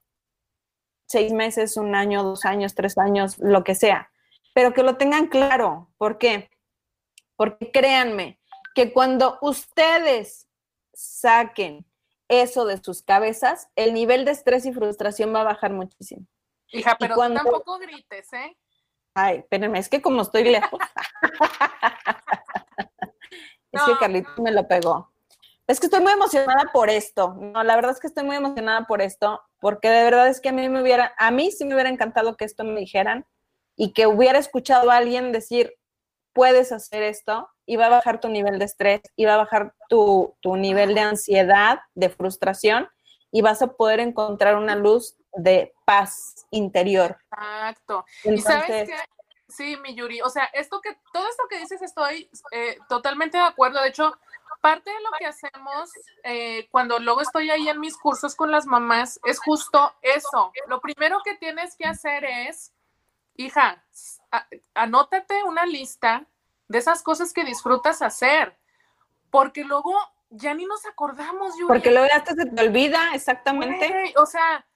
[1.08, 4.10] seis meses, un año, dos años, tres años, lo que sea.
[4.56, 5.92] Pero que lo tengan claro.
[5.98, 6.48] ¿Por qué?
[7.36, 8.40] Porque créanme
[8.74, 10.48] que cuando ustedes
[10.94, 11.84] saquen
[12.26, 16.26] eso de sus cabezas, el nivel de estrés y frustración va a bajar muchísimo.
[16.68, 18.56] Hija, pero tampoco grites, ¿eh?
[19.12, 20.80] Ay, espérenme, es que como estoy lejos.
[23.72, 25.12] es que Carlito me lo pegó.
[25.66, 27.36] Es que estoy muy emocionada por esto.
[27.38, 30.48] No, la verdad es que estoy muy emocionada por esto, porque de verdad es que
[30.48, 33.26] a mí me hubiera, a mí sí me hubiera encantado que esto me dijeran
[33.76, 35.74] y que hubiera escuchado a alguien decir,
[36.32, 39.74] puedes hacer esto y va a bajar tu nivel de estrés y va a bajar
[39.88, 42.88] tu, nivel de ansiedad, de frustración
[43.30, 47.18] y vas a poder encontrar una luz de paz interior.
[47.32, 48.04] Exacto.
[48.24, 48.96] y sabes que,
[49.48, 53.44] sí, mi Yuri, o sea, esto que, todo esto que dices estoy eh, totalmente de
[53.44, 53.82] acuerdo.
[53.82, 54.12] De hecho,
[54.60, 55.90] parte de lo que hacemos
[56.24, 60.52] eh, cuando luego estoy ahí en mis cursos con las mamás es justo eso.
[60.68, 62.72] Lo primero que tienes que hacer es,
[63.36, 63.84] hija,
[64.74, 66.26] anótate una lista
[66.68, 68.56] de esas cosas que disfrutas hacer,
[69.30, 69.94] porque luego
[70.30, 71.54] ya ni nos acordamos.
[71.66, 74.14] Porque luego hasta se te olvida, exactamente.
[74.16, 74.66] o sea,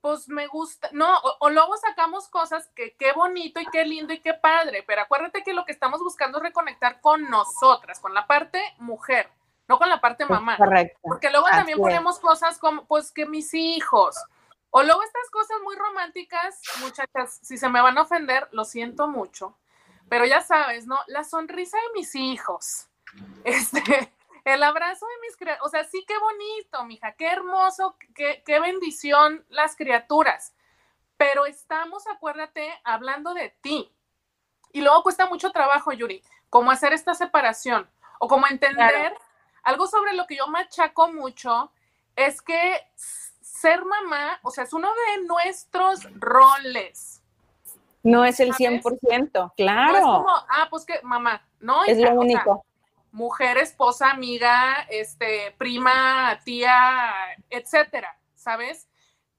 [0.00, 1.08] pues me gusta, no,
[1.40, 5.42] o, luego sacamos cosas que qué bonito y qué lindo y qué padre, pero acuérdate
[5.42, 9.30] que lo que estamos buscando es reconectar con nosotras, con la parte mujer,
[9.66, 10.56] no con la parte mamá.
[10.58, 10.98] Correcto.
[11.02, 14.16] Porque luego también ponemos cosas como, pues que mis hijos,
[14.76, 19.06] o luego estas cosas muy románticas, muchachas, si se me van a ofender, lo siento
[19.06, 19.56] mucho,
[20.08, 20.98] pero ya sabes, ¿no?
[21.06, 22.88] La sonrisa de mis hijos,
[23.44, 24.12] este,
[24.44, 28.58] el abrazo de mis criaturas, o sea, sí, qué bonito, mija, qué hermoso, qué, qué
[28.58, 30.56] bendición las criaturas.
[31.16, 33.94] Pero estamos, acuérdate, hablando de ti.
[34.72, 39.16] Y luego cuesta mucho trabajo, Yuri, cómo hacer esta separación o cómo entender
[39.62, 41.70] algo sobre lo que yo machaco mucho
[42.16, 42.84] es que
[43.64, 47.22] ser mamá, o sea, es uno de nuestros roles.
[48.02, 49.92] No es el 100%, claro.
[49.92, 51.84] No es como, ah, pues que mamá, no.
[51.84, 52.64] Es lo único
[53.14, 57.12] mujer, esposa, amiga, este, prima, tía,
[57.48, 58.88] etcétera, ¿sabes?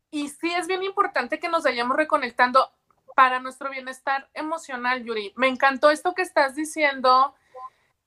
[0.09, 2.71] Y sí es bien importante que nos vayamos reconectando
[3.15, 5.33] para nuestro bienestar emocional, Yuri.
[5.35, 7.35] Me encantó esto que estás diciendo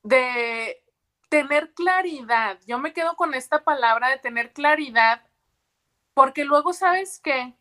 [0.03, 0.83] de
[1.29, 2.59] tener claridad.
[2.67, 5.21] Yo me quedo con esta palabra de tener claridad,
[6.19, 7.55] porque luego, ¿sabes qué?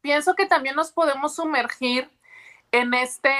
[0.00, 2.10] Pienso que también nos podemos sumergir
[2.72, 3.32] en este,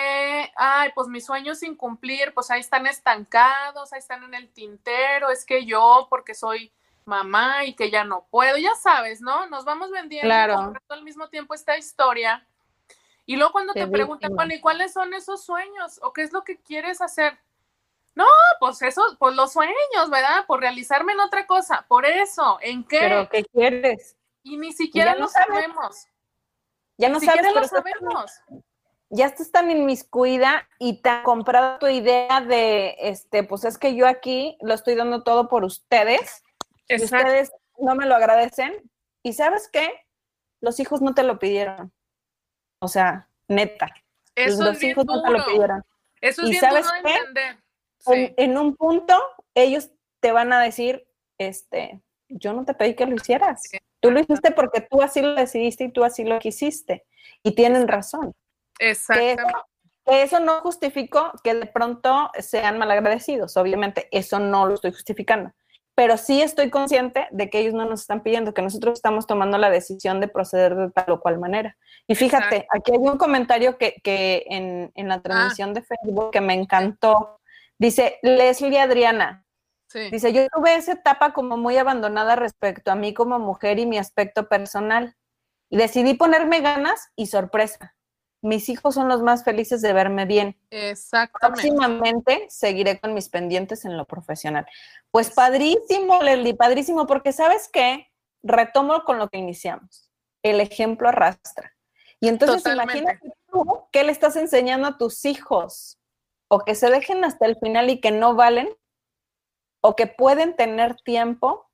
[0.55, 5.29] ay, pues mis sueños sin cumplir, pues ahí están estancados, ahí están en el tintero,
[5.29, 6.73] es que yo, porque soy
[7.05, 9.49] mamá y que ya no puedo, ya sabes, ¿no?
[9.49, 10.73] Nos vamos vendiendo claro.
[10.89, 12.47] al mismo tiempo esta historia.
[13.27, 15.99] Y luego cuando te preguntan, bueno, ¿y cuáles son esos sueños?
[16.01, 17.37] ¿O qué es lo que quieres hacer?
[18.14, 18.27] No,
[18.61, 20.44] pues eso, pues los sueños, ¿verdad?
[20.46, 22.98] Por realizarme en otra cosa, por eso, ¿en qué?
[23.01, 24.16] Pero ¿qué quieres?
[24.42, 26.07] Y ni siquiera lo sabemos.
[26.98, 28.42] Ya no sabes, lo sabemos
[29.12, 34.09] ya estás tan inmiscuida y tan comprado tu idea de, este, pues es que yo
[34.09, 36.42] aquí lo estoy dando todo por ustedes.
[36.88, 38.90] Y ustedes no me lo agradecen.
[39.22, 39.92] Y sabes qué?
[40.62, 41.92] Los hijos no te lo pidieron.
[42.79, 43.94] O sea, neta.
[44.35, 45.85] los hijos no te lo pidieron.
[46.22, 47.59] Eso es y bien sabes qué?
[48.07, 49.15] En, en, un punto,
[49.55, 51.07] ellos te van a decir,
[51.38, 53.62] este, yo no te pedí que lo hicieras.
[54.01, 57.05] Tú lo hiciste porque tú así lo decidiste y tú así lo quisiste.
[57.43, 58.35] Y tienen razón.
[58.79, 59.43] Exacto.
[60.07, 65.53] eso no justificó que de pronto sean malagradecidos, obviamente, eso no lo estoy justificando,
[65.95, 69.59] pero sí estoy consciente de que ellos no nos están pidiendo, que nosotros estamos tomando
[69.59, 71.77] la decisión de proceder de tal o cual manera.
[72.09, 75.23] Y fíjate, aquí hay un comentario que, en, la ah.
[75.23, 77.38] transmisión de Facebook que me encantó.
[77.83, 79.47] Dice Leslie Adriana,
[80.11, 83.99] Dice, yo tuve esa etapa como muy abandonada respecto a mí como mujer y mi
[83.99, 85.16] aspecto personal.
[85.68, 87.95] Y decidí ponerme ganas y sorpresa
[88.43, 90.59] mis hijos son los más felices de verme bien.
[90.70, 91.62] Exactamente.
[91.62, 94.66] Próximamente seguiré con mis pendientes en lo profesional.
[95.11, 98.09] Pues padrísimo, Leslie, padrísimo, porque sabes qué,
[98.43, 100.11] retomo con lo que iniciamos.
[100.43, 101.72] El ejemplo arrastra.
[102.20, 105.99] Y entonces imagínate tú qué le estás enseñando a tus hijos,
[106.53, 108.68] o que se dejen hasta el final y que no valen,
[109.80, 111.70] o que pueden tener tiempo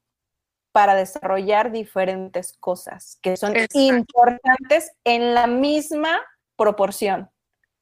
[0.71, 6.21] para desarrollar diferentes cosas que son importantes en la misma
[6.55, 7.29] proporción.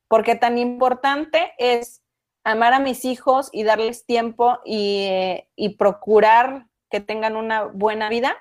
[0.09, 2.01] Porque tan importante es
[2.45, 8.35] amar a mis hijos y darles tiempo y, y procurar que tengan una buena vida,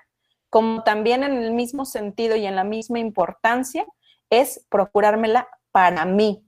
[0.49, 3.85] como también en el mismo sentido y en la misma importancia
[4.29, 6.41] es procurármela para mí.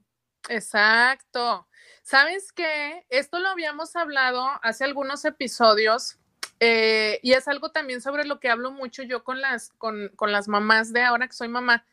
[0.48, 1.68] Exacto.
[2.08, 3.06] ¿Sabes qué?
[3.10, 6.18] Esto lo habíamos hablado hace algunos episodios
[6.62, 10.48] eh, y es algo también sobre lo que hablo mucho yo con las, con, las
[10.48, 11.86] mamás de ahora que soy mamá.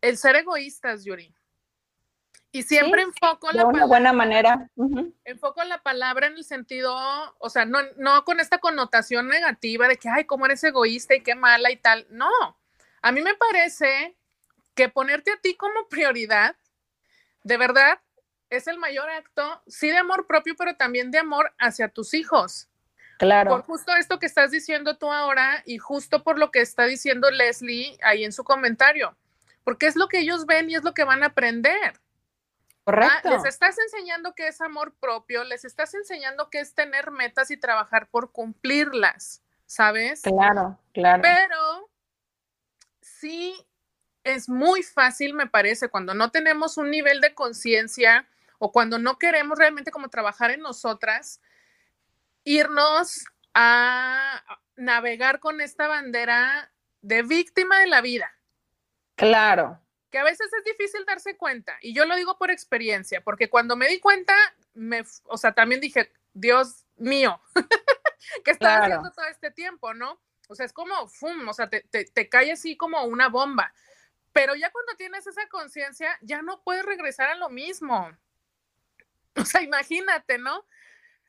[0.00, 1.32] El ser egoístas, Yuri.
[2.50, 4.68] Y siempre enfoco la una buena manera.
[5.24, 6.92] Enfoco la palabra en el sentido,
[7.38, 11.22] o sea, no, no con esta connotación negativa de que, ay, cómo eres egoísta y
[11.22, 12.04] qué mala y tal.
[12.10, 12.32] No,
[13.00, 14.16] a mí me parece
[14.74, 16.56] que ponerte a ti como prioridad,
[17.44, 18.00] de verdad,
[18.50, 22.68] es el mayor acto, sí de amor propio, pero también de amor hacia tus hijos.
[23.18, 23.50] Claro.
[23.50, 27.30] Por justo esto que estás diciendo tú ahora y justo por lo que está diciendo
[27.30, 29.16] Leslie ahí en su comentario,
[29.62, 32.00] porque es lo que ellos ven y es lo que van a aprender.
[32.82, 33.28] Correcto.
[33.30, 37.56] les estás enseñando que es amor propio, les estás enseñando que es tener metas y
[37.58, 40.22] trabajar por cumplirlas, ¿sabes?
[40.22, 41.22] Claro, claro.
[41.22, 41.90] Pero
[43.00, 43.54] sí
[44.24, 48.26] es muy fácil, me parece, cuando no tenemos un nivel de conciencia
[48.60, 51.40] o cuando no queremos realmente como trabajar en nosotras,
[52.44, 54.44] irnos a
[54.76, 58.30] navegar con esta bandera de víctima de la vida.
[59.16, 59.80] Claro.
[60.10, 61.78] Que a veces es difícil darse cuenta.
[61.80, 64.34] Y yo lo digo por experiencia, porque cuando me di cuenta,
[64.74, 67.40] me, o sea, también dije, Dios mío,
[68.44, 70.20] ¿qué estaba haciendo todo este tiempo, no?
[70.48, 73.72] O sea, es como, fum, o sea, te, te, te cae así como una bomba.
[74.34, 78.10] Pero ya cuando tienes esa conciencia, ya no puedes regresar a lo mismo.
[79.42, 80.64] O sea, imagínate, ¿no?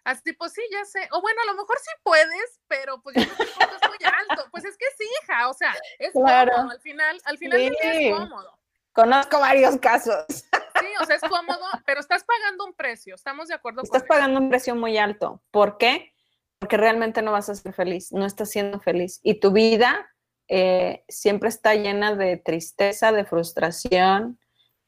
[0.03, 1.07] Así, pues sí, ya sé.
[1.11, 3.97] O bueno, a lo mejor sí puedes, pero pues yo creo que es muy
[4.29, 4.49] alto.
[4.51, 6.71] Pues es que sí, hija, o sea, es cómodo.
[6.71, 8.59] Al final, al final es cómodo.
[8.93, 10.25] Conozco varios casos.
[10.27, 13.15] Sí, o sea, es cómodo, pero estás pagando un precio.
[13.15, 13.83] ¿Estamos de acuerdo?
[13.83, 15.41] Estás pagando un precio muy alto.
[15.51, 16.13] ¿Por qué?
[16.59, 19.19] Porque realmente no vas a ser feliz, no estás siendo feliz.
[19.23, 20.11] Y tu vida
[20.47, 24.39] eh, siempre está llena de tristeza, de frustración,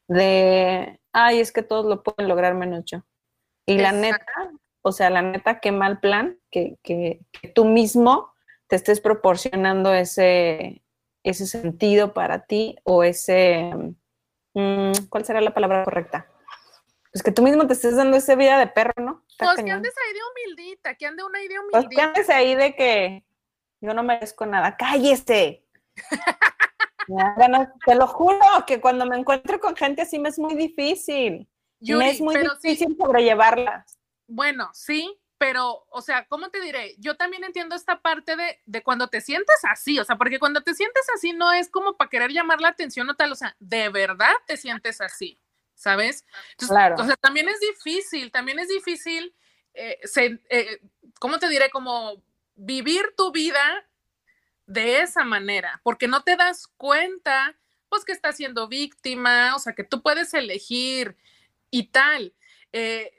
[0.08, 3.02] de, ay, es que todos lo pueden lograr menos yo.
[3.64, 4.50] Y la neta,
[4.82, 6.76] o sea, la neta, qué mal plan que,
[7.54, 8.34] tú mismo
[8.66, 10.82] te estés proporcionando ese,
[11.22, 13.70] ese sentido para ti o ese,
[14.54, 16.26] mm, ¿cuál será la palabra correcta?
[17.12, 19.24] Pues que tú mismo te estés dando esa vida de perro, ¿no?
[19.38, 21.86] pues que andes ahí de humildita, que ande una idea humildita.
[21.86, 23.24] Pues que andes ahí de que
[23.80, 25.64] yo no merezco nada, cállese.
[27.86, 31.48] te lo juro que cuando me encuentro con gente así me es muy difícil.
[31.80, 33.98] me es muy difícil sobrellevarlas.
[34.26, 36.94] Bueno, sí, pero, o sea, ¿cómo te diré?
[36.98, 40.62] Yo también entiendo esta parte de, de, cuando te sientes así, o sea, porque cuando
[40.62, 43.54] te sientes así no es como para querer llamar la atención o tal, o sea,
[43.58, 45.38] de verdad te sientes así,
[45.74, 46.24] ¿sabes?
[46.56, 46.96] claro.
[46.98, 49.34] O sea, también es difícil, también es difícil,
[49.74, 49.98] eh,
[50.48, 50.80] eh,
[51.20, 51.68] ¿cómo te diré?
[51.68, 52.22] Como
[52.54, 53.84] vivir tu vida
[54.66, 57.56] de esa manera, porque no te das cuenta,
[57.88, 61.16] pues, que estás siendo víctima, o sea, que tú puedes elegir
[61.70, 62.34] y tal.
[62.72, 63.12] Eh,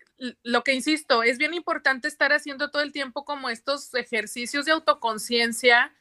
[0.43, 4.71] lo que insisto, es bien importante estar haciendo todo el tiempo como estos ejercicios de
[4.71, 5.93] autoconciencia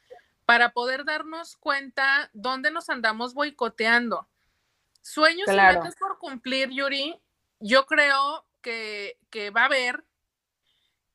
[0.45, 4.27] para poder darnos cuenta dónde nos andamos boicoteando.
[5.01, 7.19] Sueños y metas por cumplir, Yuri,
[7.59, 9.17] yo creo que,
[9.55, 10.03] va a haber.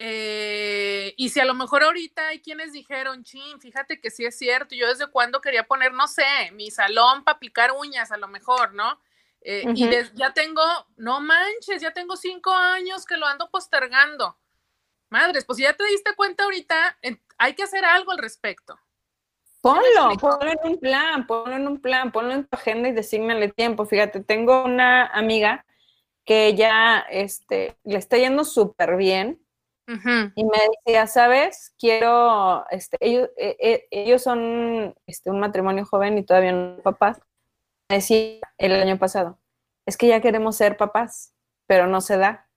[0.03, 4.39] Eh, y si a lo mejor ahorita hay quienes dijeron, chin, fíjate que sí es
[4.39, 6.25] cierto, yo desde cuando quería poner, no sé,
[6.55, 8.99] mi salón para picar uñas, a lo mejor, ¿no?
[9.43, 10.63] Eh, y ya tengo,
[10.97, 14.39] no manches, ya tengo cinco años que lo ando postergando.
[15.11, 16.97] Madres, pues si ya te diste cuenta ahorita,
[17.37, 18.81] hay que hacer algo al respecto.
[19.61, 23.49] Ponlo, ponlo en un plan, ponlo en un plan, ponlo en tu agenda y designale
[23.49, 23.85] tiempo.
[23.85, 25.67] Fíjate, tengo una amiga
[26.25, 29.39] que ya este, le está yendo súper bien
[30.35, 31.75] y me decía, ¿sabes?
[31.79, 37.21] Quiero, este, ellos, eh, eh, ellos son este, un matrimonio joven y todavía no papás
[37.89, 39.39] decía el año pasado,
[39.87, 41.35] es que ya queremos ser papás,
[41.67, 42.49] pero no se da.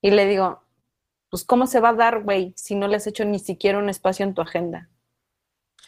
[0.00, 0.62] Y le digo,
[1.30, 3.88] pues ¿cómo se va a dar, güey, si no le has hecho ni siquiera un
[3.88, 4.88] espacio en tu agenda?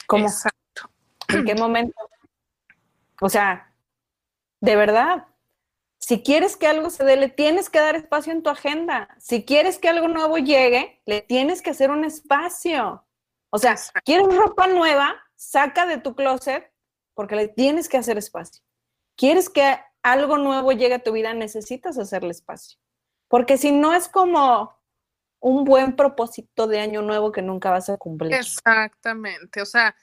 [0.07, 0.27] ¿Cómo?
[0.27, 0.91] Exacto.
[1.29, 1.95] ¿En qué momento?
[3.21, 3.73] O sea,
[4.61, 5.27] de verdad,
[6.07, 9.09] si quieres que algo se dé, le tienes que dar espacio en tu agenda.
[9.19, 13.07] Si quieres que algo nuevo llegue, le tienes que hacer un espacio.
[13.49, 16.71] O sea, quieres ropa nueva, saca de tu closet
[17.15, 18.63] porque le tienes que hacer espacio.
[19.17, 22.79] Quieres que algo nuevo llegue a tu vida, necesitas hacerle espacio.
[23.27, 24.79] Porque si no es como
[25.41, 28.35] un buen propósito de año nuevo que nunca vas a cumplir.
[28.35, 29.97] Exactamente, o sea,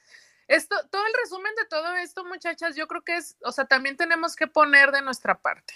[0.48, 3.98] esto, todo el resumen de todo esto, muchachas, yo creo que es, o sea, también
[3.98, 5.76] tenemos que poner de nuestra parte.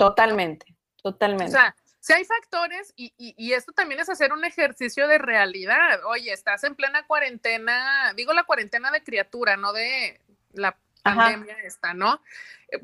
[0.00, 0.64] Totalmente,
[1.02, 1.54] totalmente.
[1.54, 6.00] O sea, si hay factores, y, y, esto también es hacer un ejercicio de realidad.
[6.06, 10.18] Oye, estás en plena cuarentena, digo la cuarentena de criatura, no de
[10.54, 12.22] la pandemia esta, ¿no?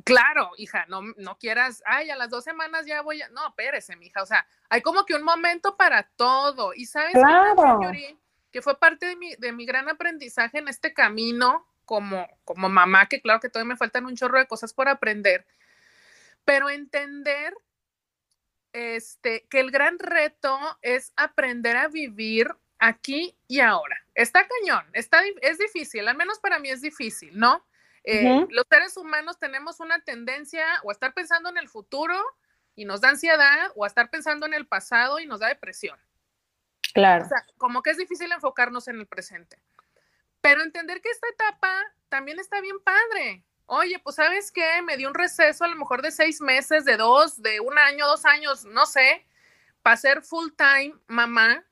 [0.05, 3.97] Claro, hija, no, no quieras, ay, a las dos semanas ya voy a, no, espérese,
[3.97, 6.75] mija, o sea, hay como que un momento para todo.
[6.75, 7.81] Y sabes, claro.
[8.53, 13.07] que fue parte de mi, de mi gran aprendizaje en este camino como, como mamá,
[13.07, 15.47] que claro que todavía me faltan un chorro de cosas por aprender,
[16.47, 17.53] pero entender
[18.72, 24.01] este, que el gran reto es aprender a vivir aquí y ahora.
[24.14, 27.66] Está cañón, está, es difícil, al menos para mí es difícil, ¿no?
[28.05, 32.16] Eh, los seres humanos tenemos una tendencia o a estar pensando en el futuro
[32.76, 35.99] y nos da ansiedad o a estar pensando en el pasado y nos da depresión.
[36.94, 37.24] Claro.
[37.24, 39.59] O sea, como que es difícil enfocarnos en el presente.
[40.40, 45.09] Pero entender que esta etapa también está bien padre oye, pues sabes qué, me dio
[45.09, 48.64] un receso a lo mejor de seis meses, de dos, de un año, dos años,
[48.64, 49.27] no sé,
[49.83, 51.64] para ser full time mamá.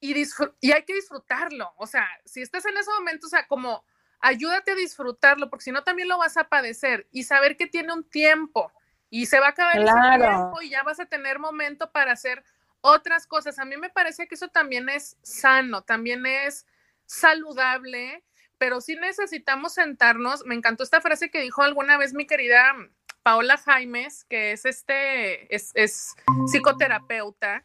[0.00, 0.14] Y,
[0.60, 1.72] y hay que disfrutarlo.
[1.76, 3.84] O sea, si estás en ese momento, o sea, como
[4.20, 7.92] ayúdate a disfrutarlo, porque si no también lo vas a padecer y saber que tiene
[7.92, 8.72] un tiempo
[9.08, 12.44] y se va a acabar ese tiempo y ya vas a tener momento para hacer
[12.80, 13.58] otras cosas.
[13.58, 16.66] A mí me parece que eso también es sano, también es
[17.06, 18.24] saludable
[18.60, 20.44] pero sí necesitamos sentarnos.
[20.44, 22.74] Me encantó esta frase que dijo alguna vez mi querida
[23.22, 26.14] Paola Jaimes, que es este, es,
[26.46, 27.64] psicoterapeuta,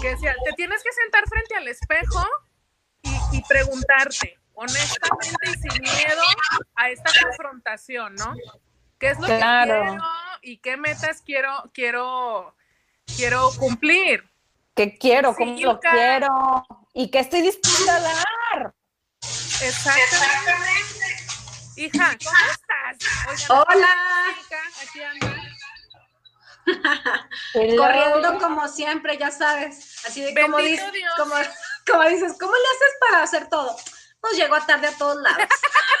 [0.00, 2.24] que decía, te tienes que sentar frente al espejo
[3.32, 6.22] y, preguntarte, honestamente y sin miedo
[6.76, 8.34] a esta confrontación, ¿no?
[9.00, 9.96] ¿Qué es lo que quiero
[10.42, 12.54] y qué metas quiero, quiero,
[13.16, 14.30] quiero cumplir?
[14.76, 15.34] ¿Qué quiero?
[15.34, 16.64] ¿Cómo lo quiero?
[16.92, 18.73] ¿Y qué estoy dispuesta a dar?
[19.62, 21.16] Exactamente.
[21.76, 23.50] Hija, ¿cómo estás?
[23.50, 23.88] Hola.
[24.82, 25.44] Aquí anda.
[27.76, 30.04] Corriendo como siempre, ya sabes.
[30.06, 31.34] Así de como, dices, como,
[31.86, 33.76] como, dices, ¿cómo le haces para hacer todo?
[34.20, 35.46] Pues llego tarde a todos lados.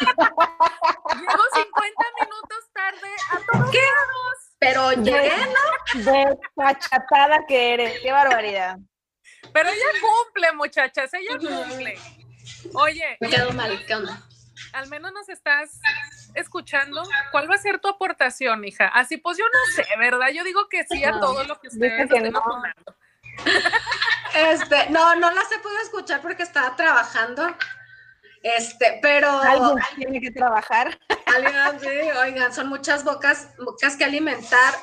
[0.00, 3.80] Llego 50 minutos tarde a todos ¿Qué?
[3.80, 4.34] lados.
[4.58, 6.00] Pero llegué, ¿no?
[6.00, 8.78] De pachatada que eres, qué barbaridad.
[9.52, 11.98] Pero ella cumple, muchachas, ella cumple.
[12.74, 13.16] Oye.
[13.20, 14.22] Me quedo mal, ¿qué onda?
[14.72, 15.80] Al menos nos estás
[16.34, 17.02] escuchando.
[17.30, 18.88] ¿Cuál va a ser tu aportación, hija?
[18.88, 20.28] Así pues yo no sé, ¿verdad?
[20.32, 22.42] Yo digo que sí a todo lo que ustedes estén no.
[24.34, 27.56] Este, no, no las he podido escuchar porque estaba trabajando.
[28.42, 29.30] Este, pero.
[29.40, 30.98] Alguien tiene que trabajar.
[31.26, 34.74] Alguien, sí, oigan, son muchas bocas, bocas que alimentar.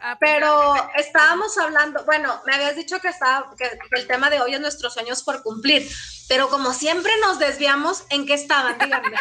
[0.00, 4.40] Ah, pues pero estábamos hablando, bueno, me habías dicho que, estaba, que, el tema de
[4.40, 5.88] hoy es nuestros sueños por cumplir,
[6.28, 8.78] pero como siempre nos desviamos, ¿en qué estaban?
[8.78, 9.16] Díganme.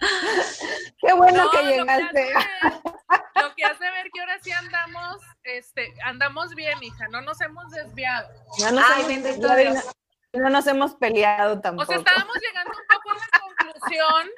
[1.00, 2.32] Qué bueno que llegaste.
[3.34, 7.70] Lo que, hace ver que ahora sí andamos, este, andamos bien, hija, no nos hemos
[7.70, 8.28] desviado.
[8.60, 9.84] No nos, hemos,
[10.32, 11.82] no nos hemos peleado tampoco.
[11.82, 14.30] O sea, estábamos llegando un poco a la conclusión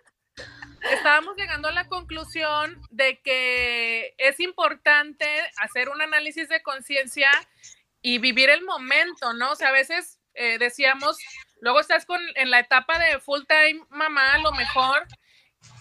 [0.91, 5.26] estábamos llegando a la conclusión de que es importante
[5.59, 7.30] hacer un análisis de conciencia
[8.01, 9.53] y vivir el momento, ¿no?
[9.53, 11.18] O sea, a veces eh, decíamos,
[11.61, 15.07] luego estás con, en la etapa de full time mamá, a lo mejor,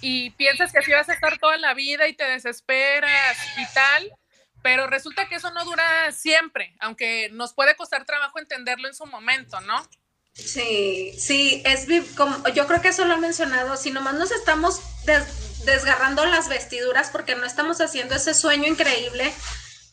[0.01, 4.11] y piensas que así vas a estar toda la vida y te desesperas y tal,
[4.61, 9.05] pero resulta que eso no dura siempre, aunque nos puede costar trabajo entenderlo en su
[9.07, 9.87] momento, ¿no?
[10.33, 14.79] Sí, sí, es como, yo creo que eso lo han mencionado, si nomás nos estamos
[15.65, 19.33] desgarrando las vestiduras porque no estamos haciendo ese sueño increíble,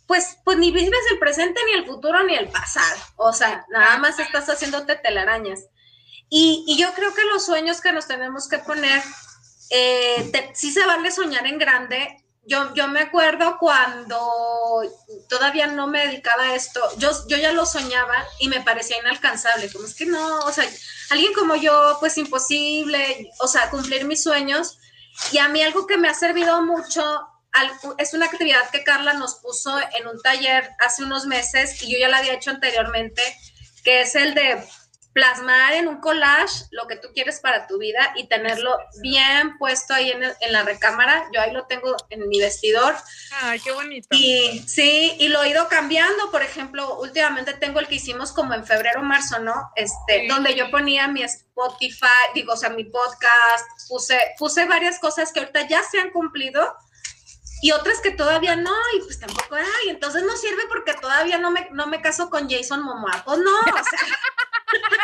[0.07, 2.99] pues, pues ni vives el presente, ni el futuro, ni el pasado.
[3.17, 5.67] O sea, nada más estás haciéndote telarañas.
[6.31, 9.03] Y, y yo creo que los sueños que nos tenemos que poner,
[9.71, 14.19] eh, sí se vale soñar en grande, yo, yo me acuerdo cuando
[15.29, 19.71] todavía no me dedicaba a esto, yo, yo ya lo soñaba y me parecía inalcanzable,
[19.71, 20.65] como es que no, o sea,
[21.11, 24.79] alguien como yo, pues imposible, o sea, cumplir mis sueños.
[25.31, 27.03] Y a mí algo que me ha servido mucho
[27.99, 31.99] es una actividad que Carla nos puso en un taller hace unos meses y yo
[31.99, 33.23] ya la había hecho anteriormente,
[33.85, 34.65] que es el de
[35.19, 39.93] plasmar en un collage lo que tú quieres para tu vida y tenerlo bien puesto
[39.93, 41.29] ahí en, en, la recámara.
[41.35, 42.95] Yo ahí lo tengo en mi vestidor.
[43.43, 44.07] Ay, qué bonito.
[44.13, 46.31] Y sí, y lo he ido cambiando.
[46.31, 49.73] Por ejemplo, últimamente tengo el que hicimos como en febrero, marzo, ¿no?
[49.75, 55.33] Este, donde yo ponía mi Spotify, digo, o sea, mi podcast, puse, puse varias cosas
[55.33, 56.77] que ahorita ya se han cumplido
[57.61, 61.51] y otras que todavía no, y pues tampoco, ay, entonces no sirve porque todavía no
[61.51, 63.23] me, no me caso con Jason Momoa.
[63.25, 64.19] Pues no, o sea.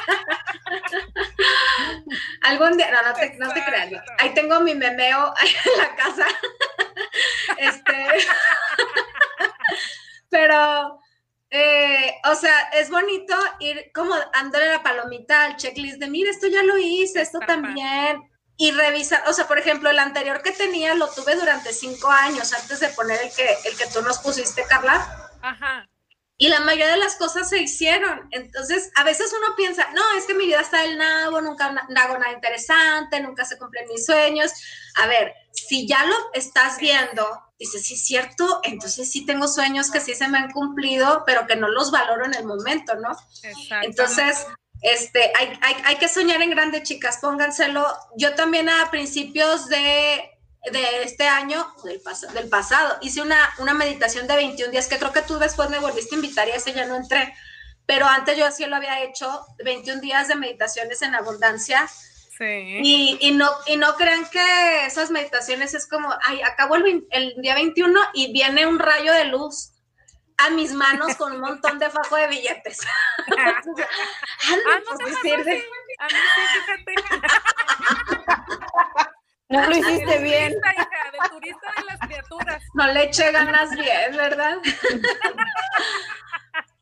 [2.43, 4.03] Algún día, no, no te, no te creas.
[4.19, 6.27] Ahí tengo mi memeo en la casa.
[7.59, 8.07] este.
[10.31, 11.01] Pero,
[11.51, 16.49] eh, o sea, es bonito ir como dándole la palomita al checklist de, mira, esto
[16.49, 18.21] ya lo hice, esto también
[18.57, 22.53] y revisar, o sea, por ejemplo, el anterior que tenía lo tuve durante cinco años
[22.53, 25.31] antes de poner el que, el que tú nos pusiste, Carla.
[25.43, 25.89] Ajá.
[26.37, 28.29] Y la mayoría de las cosas se hicieron.
[28.33, 32.19] Entonces, a veces uno piensa, no, es que mi vida está del nabo, nunca hago
[32.19, 34.53] nada interesante, nunca se cumplen mis sueños.
[34.97, 37.25] A ver, si ya lo estás viendo,
[37.59, 41.47] dices, sí, es cierto, entonces sí tengo sueños que sí se me han cumplido, pero
[41.47, 43.17] que no los valoro en el momento, ¿no?
[43.83, 44.45] Entonces,
[44.83, 47.87] este, hay, hay, hay, que soñar en grande, chicas, pónganselo.
[48.17, 50.34] Yo también a principios de,
[50.73, 52.01] de este año, del,
[52.33, 55.79] del pasado, hice una, una meditación de 21 días, que creo que tú después me
[55.79, 57.35] volviste a invitar y ese ya no entré,
[57.87, 61.87] pero antes yo así lo había hecho, 21 días de meditaciones en abundancia.
[62.39, 62.45] Sí.
[62.83, 67.35] Y, y, no, y no crean que esas meditaciones es como, ay, acabo el, el
[67.37, 69.75] día 21 y viene un rayo de luz
[70.39, 72.81] a mis manos con un montón de fajo de billetes.
[73.39, 73.75] ah, no,
[74.99, 75.65] pues, sirve.
[75.99, 76.43] A mí sí,
[76.87, 76.95] fíjate.
[79.49, 80.53] No lo hiciste bien.
[80.53, 82.63] Turista, hija, de turista de las criaturas.
[82.75, 84.57] No le eché ganas bien, ¿verdad?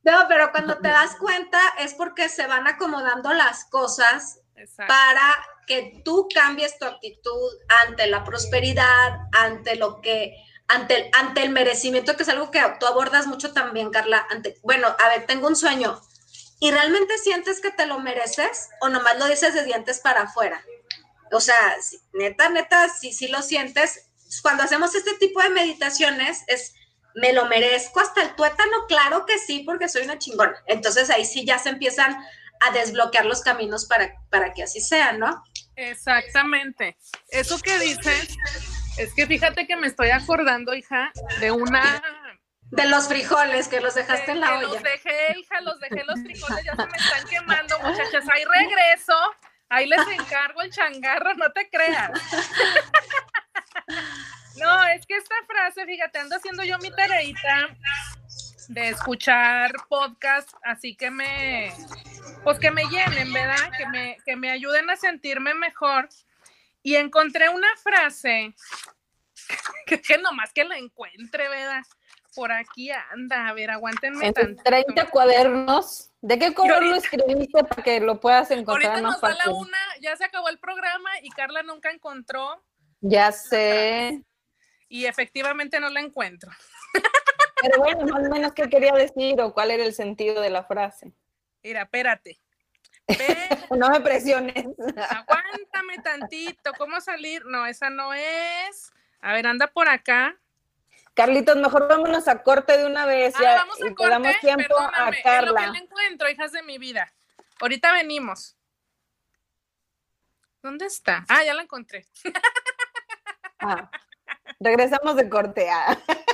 [0.04, 4.40] No, pero cuando te das cuenta es porque se van acomodando las cosas
[4.88, 7.52] para que tú cambies tu actitud
[7.86, 10.34] ante la prosperidad, ante lo que
[10.66, 14.26] ante el, ante el merecimiento, que es algo que tú abordas mucho también, Carla.
[14.28, 16.00] Ante, bueno, a ver, tengo un sueño.
[16.58, 20.64] ¿Y realmente sientes que te lo mereces o nomás lo dices de dientes para afuera?
[21.32, 21.76] O sea,
[22.12, 24.08] neta, neta, si sí, lo sientes.
[24.42, 26.74] Cuando hacemos este tipo de meditaciones es,
[27.14, 30.54] me lo merezco hasta el tuétano, claro que sí, porque soy una chingona.
[30.66, 32.16] Entonces ahí sí ya se empiezan
[32.60, 35.42] a desbloquear los caminos para, para que así sea, ¿no?
[35.76, 36.96] Exactamente.
[37.28, 38.36] Eso que dices
[38.98, 42.02] es que fíjate que me estoy acordando, hija, de una
[42.72, 44.68] de los frijoles que los dejaste en la olla.
[44.68, 48.24] Los dejé, hija, los dejé los frijoles, ya se me están quemando, muchachas.
[48.28, 49.14] Ahí regreso,
[49.72, 52.10] ahí les encargo el changarro, no te creas.
[54.56, 57.74] No, es que esta frase, fíjate, ando haciendo yo mi tareita
[58.68, 61.72] de escuchar podcast, así que me,
[62.44, 63.70] pues que me llenen, ¿verdad?
[63.76, 66.08] Que me, que me ayuden a sentirme mejor.
[66.82, 68.54] Y encontré una frase
[69.86, 71.82] que, que nomás que la encuentre, ¿verdad?
[72.34, 74.26] Por aquí anda, a ver, aguántenme.
[74.26, 76.10] En 30 cuadernos.
[76.20, 79.78] ¿De qué color lo escribiste para que lo puedas encontrar Ahorita nos da la una,
[80.00, 82.62] ya se acabó el programa y Carla nunca encontró.
[83.00, 84.22] Ya sé.
[84.88, 86.50] Y efectivamente no la encuentro.
[87.60, 90.64] Pero bueno, más o menos qué quería decir o cuál era el sentido de la
[90.64, 91.12] frase.
[91.62, 92.38] Mira, espérate.
[93.70, 94.54] no me presiones.
[94.56, 96.72] Aguántame tantito.
[96.78, 97.44] ¿Cómo salir?
[97.46, 98.92] No, esa no es.
[99.20, 100.36] A ver, anda por acá.
[101.14, 103.34] Carlitos, mejor vámonos a corte de una vez.
[103.36, 104.10] Ah, vamos a corte.
[104.10, 105.66] Damos tiempo a Carla.
[105.66, 107.12] lo que encuentro, hijas de mi vida.
[107.60, 108.56] Ahorita venimos.
[110.62, 111.24] ¿Dónde está?
[111.28, 112.06] Ah, ya la encontré.
[113.64, 113.88] Ah,
[114.58, 115.70] regresamos de corte.
[115.70, 115.96] Ah.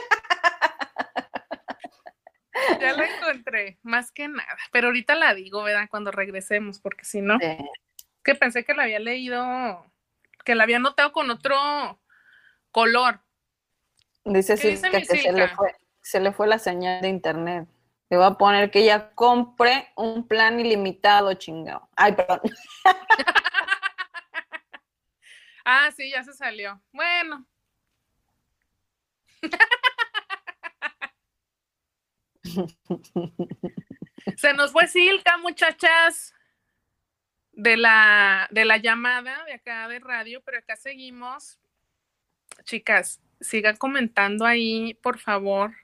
[2.81, 4.57] Ya la encontré, más que nada.
[4.72, 5.89] Pero ahorita la digo, ¿verdad?
[5.91, 7.39] Cuando regresemos, porque si no,
[8.22, 9.85] que pensé que la había leído,
[10.45, 12.01] que la había notado con otro
[12.70, 13.20] color.
[14.29, 17.68] Dice, sí, que se le, fue, se le fue la señal de internet.
[18.11, 21.89] Le voy a poner que ella compre un plan ilimitado, chingado.
[21.97, 22.41] Ay, perdón.
[25.64, 26.81] ah, sí, ya se salió.
[26.93, 27.47] Bueno.
[34.37, 36.35] Se nos fue Silka, muchachas,
[37.53, 41.59] de la, de la llamada de acá de radio, pero acá seguimos.
[42.64, 45.74] Chicas, sigan comentando ahí, por favor.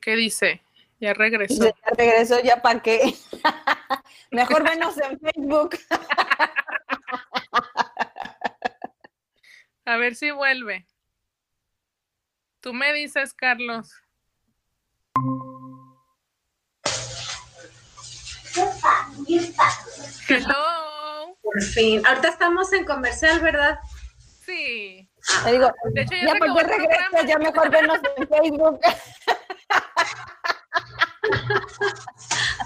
[0.00, 0.62] ¿Qué dice?
[1.00, 1.64] Ya regresó.
[1.64, 3.14] Ya regresó, ya para qué.
[4.30, 5.78] Mejor venos en Facebook.
[9.84, 10.86] A ver si vuelve.
[12.60, 13.92] Tú me dices, Carlos.
[20.28, 21.36] Hello.
[21.42, 22.06] Por fin.
[22.06, 23.80] Ahorita estamos en comercial, ¿verdad?
[24.44, 25.08] Sí.
[25.44, 28.80] Te digo, de hecho, ya, ya porque regreso, ya mejor vernos en Facebook.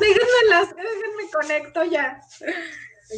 [0.01, 2.21] déjenme las, déjenme conecto ya.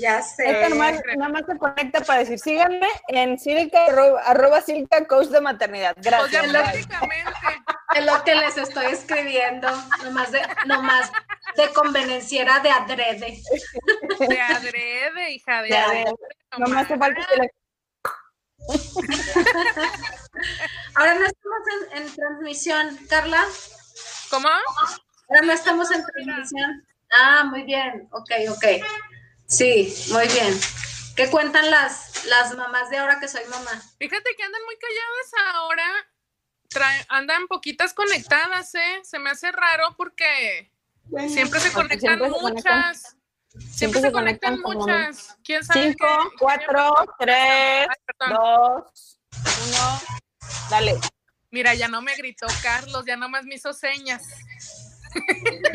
[0.00, 0.68] Ya sé.
[1.16, 3.86] nada más, se conecta para decir, síganme en Silca,
[4.26, 5.96] arroba, Silca Coach de Maternidad.
[5.96, 6.52] Gracias.
[6.52, 7.32] lógicamente.
[7.94, 9.68] Es lo que les estoy escribiendo,
[10.04, 11.10] nomás de, nomás
[11.56, 13.40] de convenenciera de adrede.
[14.18, 16.12] De adrede, hija de, adrede.
[16.58, 17.26] Nomás te falta
[20.94, 21.62] Ahora no estamos
[21.92, 23.44] en, en transmisión, Carla.
[24.30, 24.48] ¿Cómo?
[24.48, 26.86] Ahora no estamos en transmisión.
[27.18, 28.08] Ah, muy bien.
[28.12, 28.64] Ok, ok.
[29.46, 30.58] Sí, muy bien.
[31.16, 33.70] ¿Qué cuentan las, las mamás de ahora que soy mamá?
[33.98, 36.08] Fíjate que andan muy calladas ahora.
[37.08, 39.00] andan poquitas conectadas, ¿eh?
[39.02, 40.70] Se me hace raro porque
[41.28, 43.17] siempre se conectan muchas.
[43.60, 45.36] Siempre, se, conectan, muchas.
[45.44, 45.82] ¿Quién sabe?
[45.82, 46.06] Cinco,
[46.38, 47.86] cuatro, tres,
[48.28, 50.00] dos, uno.
[50.70, 50.98] Dale.
[51.50, 54.22] Mira, ya no me gritó Carlos, ya nomás me hizo señas.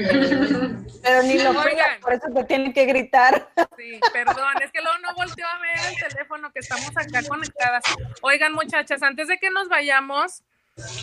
[1.04, 3.50] Pero ni lo Oigan, por eso te tiene que gritar.
[3.76, 7.84] Sí, perdón, es que luego no volteó a ver el teléfono que estamos acá conectadas.
[8.22, 10.44] Oigan, muchachas, antes de que nos vayamos,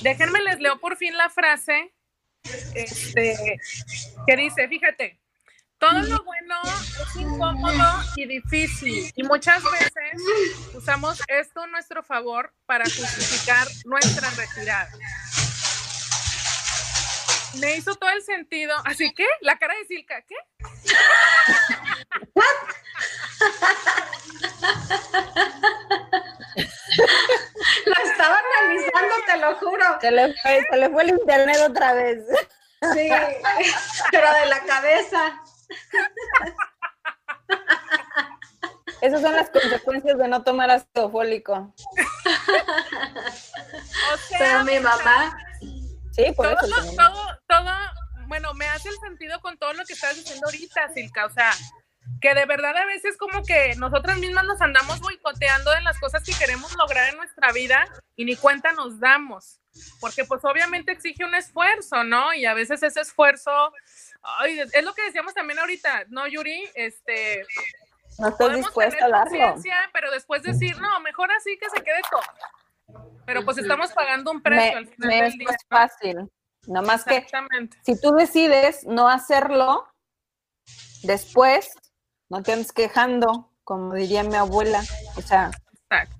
[0.02, 1.92] déjenme les leo por fin la frase
[2.74, 3.58] este,
[4.26, 5.20] que dice, fíjate,
[5.80, 10.22] todo lo bueno es incómodo y difícil y muchas veces
[10.74, 14.90] usamos esto a nuestro favor para justificar nuestra retirada.
[17.58, 18.76] Me hizo todo el sentido.
[18.84, 20.36] Así que, la cara de Silka, ¿qué?
[27.86, 30.00] La estaba analizando, te lo juro.
[30.00, 32.24] Se le fue, se le fue el internet otra vez.
[32.94, 33.10] Sí,
[34.12, 35.42] pero de la cabeza.
[39.00, 41.74] Esas son las consecuencias de no tomar ácido fólico.
[44.12, 45.38] O sea, Pero mi mamá.
[46.12, 46.96] Sí, por todo, eso.
[46.96, 47.70] Todo, todo,
[48.26, 51.26] bueno, me hace el sentido con todo lo que estás diciendo ahorita, Silka.
[51.26, 51.50] O sea,
[52.20, 56.22] que de verdad a veces como que nosotras mismas nos andamos boicoteando de las cosas
[56.22, 59.60] que queremos lograr en nuestra vida y ni cuenta nos damos.
[60.00, 62.34] Porque pues obviamente exige un esfuerzo, ¿no?
[62.34, 63.72] Y a veces ese esfuerzo
[64.22, 66.68] Ay, es lo que decíamos también ahorita, ¿no, Yuri?
[66.74, 67.44] Este,
[68.18, 69.54] no estoy dispuesta a darlo.
[69.92, 73.02] Pero después decir, no, mejor así que se quede todo.
[73.24, 75.48] Pero pues estamos pagando un precio al final del día.
[75.50, 76.30] Es fácil.
[76.66, 77.26] Nada más que
[77.82, 79.88] si tú decides no hacerlo,
[81.02, 81.74] después
[82.28, 84.82] no te andes quejando, como diría mi abuela.
[85.16, 85.50] O sea,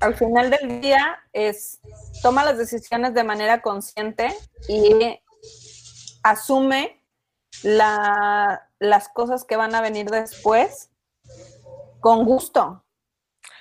[0.01, 1.81] al final del día es
[2.23, 4.35] toma las decisiones de manera consciente
[4.69, 5.21] y
[6.23, 7.00] asume
[7.63, 10.91] la, las cosas que van a venir después
[12.01, 12.85] con gusto,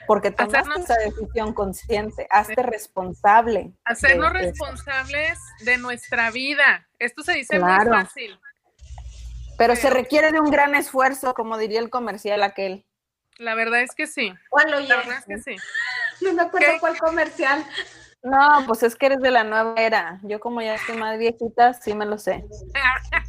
[0.08, 3.74] porque tomaste esa decisión consciente, hazte responsable.
[3.86, 6.88] Hacernos responsables de nuestra vida.
[6.98, 8.40] Esto se dice muy fácil.
[9.58, 12.86] Pero, se requiere de un gran esfuerzo, como diría el comercial aquel.
[13.38, 14.34] La verdad es que sí.
[14.50, 15.58] ¿Cuál lo La verdad es que sí.
[16.22, 17.66] No me acuerdo cuál comercial.
[18.22, 20.20] No, pues es que eres de la nueva era.
[20.24, 22.46] Yo como ya estoy más viejita, sí me lo sé.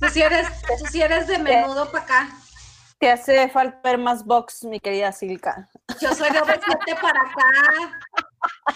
[0.01, 2.29] Tú sí eres, tú eres de menudo para acá.
[2.99, 5.71] Te hace falta ver más box, mi querida Silka.
[6.01, 7.99] Yo soy de OV7 para acá.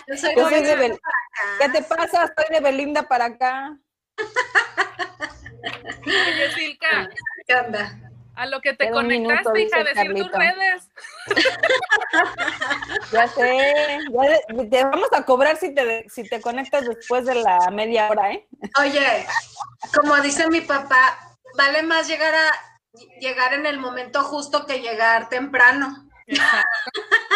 [0.07, 1.59] Yo soy de, para acá.
[1.61, 2.25] ¿Qué te pasa?
[2.25, 3.77] Estoy de Belinda para acá.
[6.07, 7.09] Oye, Silka.
[7.47, 7.99] ¿Qué onda?
[8.37, 10.91] A lo que te conectaste, hija, decir tus redes.
[13.13, 13.99] ya sé,
[14.71, 18.49] te vamos a cobrar si te, si te conectas después de la media hora, ¿eh?
[18.81, 19.27] Oye,
[19.95, 22.51] como dice mi papá, vale más llegar a
[23.21, 26.09] llegar en el momento justo que llegar temprano.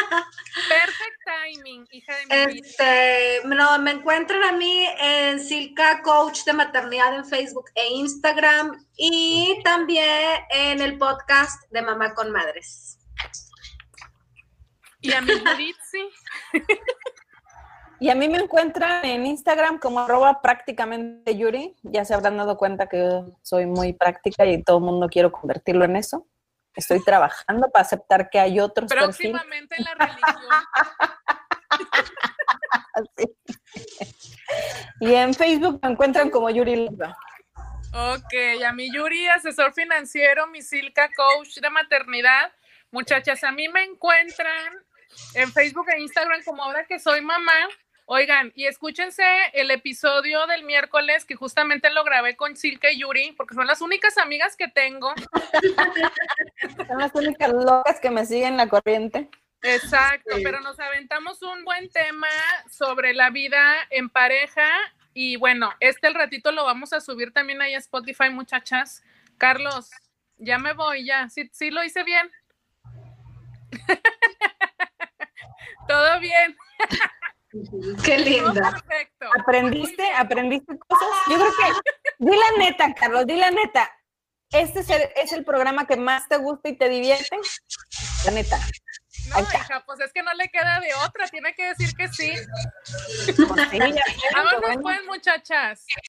[0.08, 6.52] Perfect timing, hija de mi este, No, me encuentran a mí en Silka Coach de
[6.52, 12.98] Maternidad en Facebook e Instagram y también en el podcast de Mamá con Madres.
[15.00, 15.32] Y a mi
[15.90, 16.08] sí.
[18.00, 21.74] Y a mí me encuentran en Instagram como arroba prácticamente Yuri.
[21.82, 25.32] Ya se habrán dado cuenta que yo soy muy práctica y todo el mundo quiero
[25.32, 26.26] convertirlo en eso.
[26.74, 30.34] Estoy trabajando para aceptar que hay otros Próximamente en la religión.
[35.00, 37.16] Y en Facebook me encuentran como Yuri Leiva.
[37.92, 42.52] Ok, a mi Yuri, asesor financiero, mi Silka, coach de maternidad.
[42.90, 44.74] Muchachas, a mí me encuentran
[45.34, 47.68] en Facebook e Instagram como ahora que soy mamá.
[48.10, 53.32] Oigan, y escúchense el episodio del miércoles que justamente lo grabé con Silke y Yuri,
[53.32, 55.12] porque son las únicas amigas que tengo.
[56.88, 59.28] son las únicas locas que me siguen la corriente.
[59.60, 62.28] Exacto, pero nos aventamos un buen tema
[62.70, 64.66] sobre la vida en pareja
[65.12, 69.02] y bueno, este el ratito lo vamos a subir también ahí a Spotify, muchachas.
[69.36, 69.90] Carlos,
[70.38, 71.28] ya me voy, ya.
[71.28, 72.30] ¿Sí, sí lo hice bien?
[75.86, 76.56] Todo bien.
[78.04, 78.72] Qué linda.
[78.72, 79.26] Perfecto.
[79.38, 80.10] ¿Aprendiste?
[80.16, 81.08] ¿Aprendiste cosas?
[81.28, 83.90] Yo creo que, di la neta, Carlos, di la neta.
[84.50, 87.36] ¿Este es el, es el programa que más te gusta y te divierte?
[88.24, 88.58] La neta.
[89.28, 92.32] No, hija, pues es que no le queda de otra, tiene que decir que sí.
[93.26, 93.78] Pues sí
[94.34, 95.84] Vámonos pues, muchachas.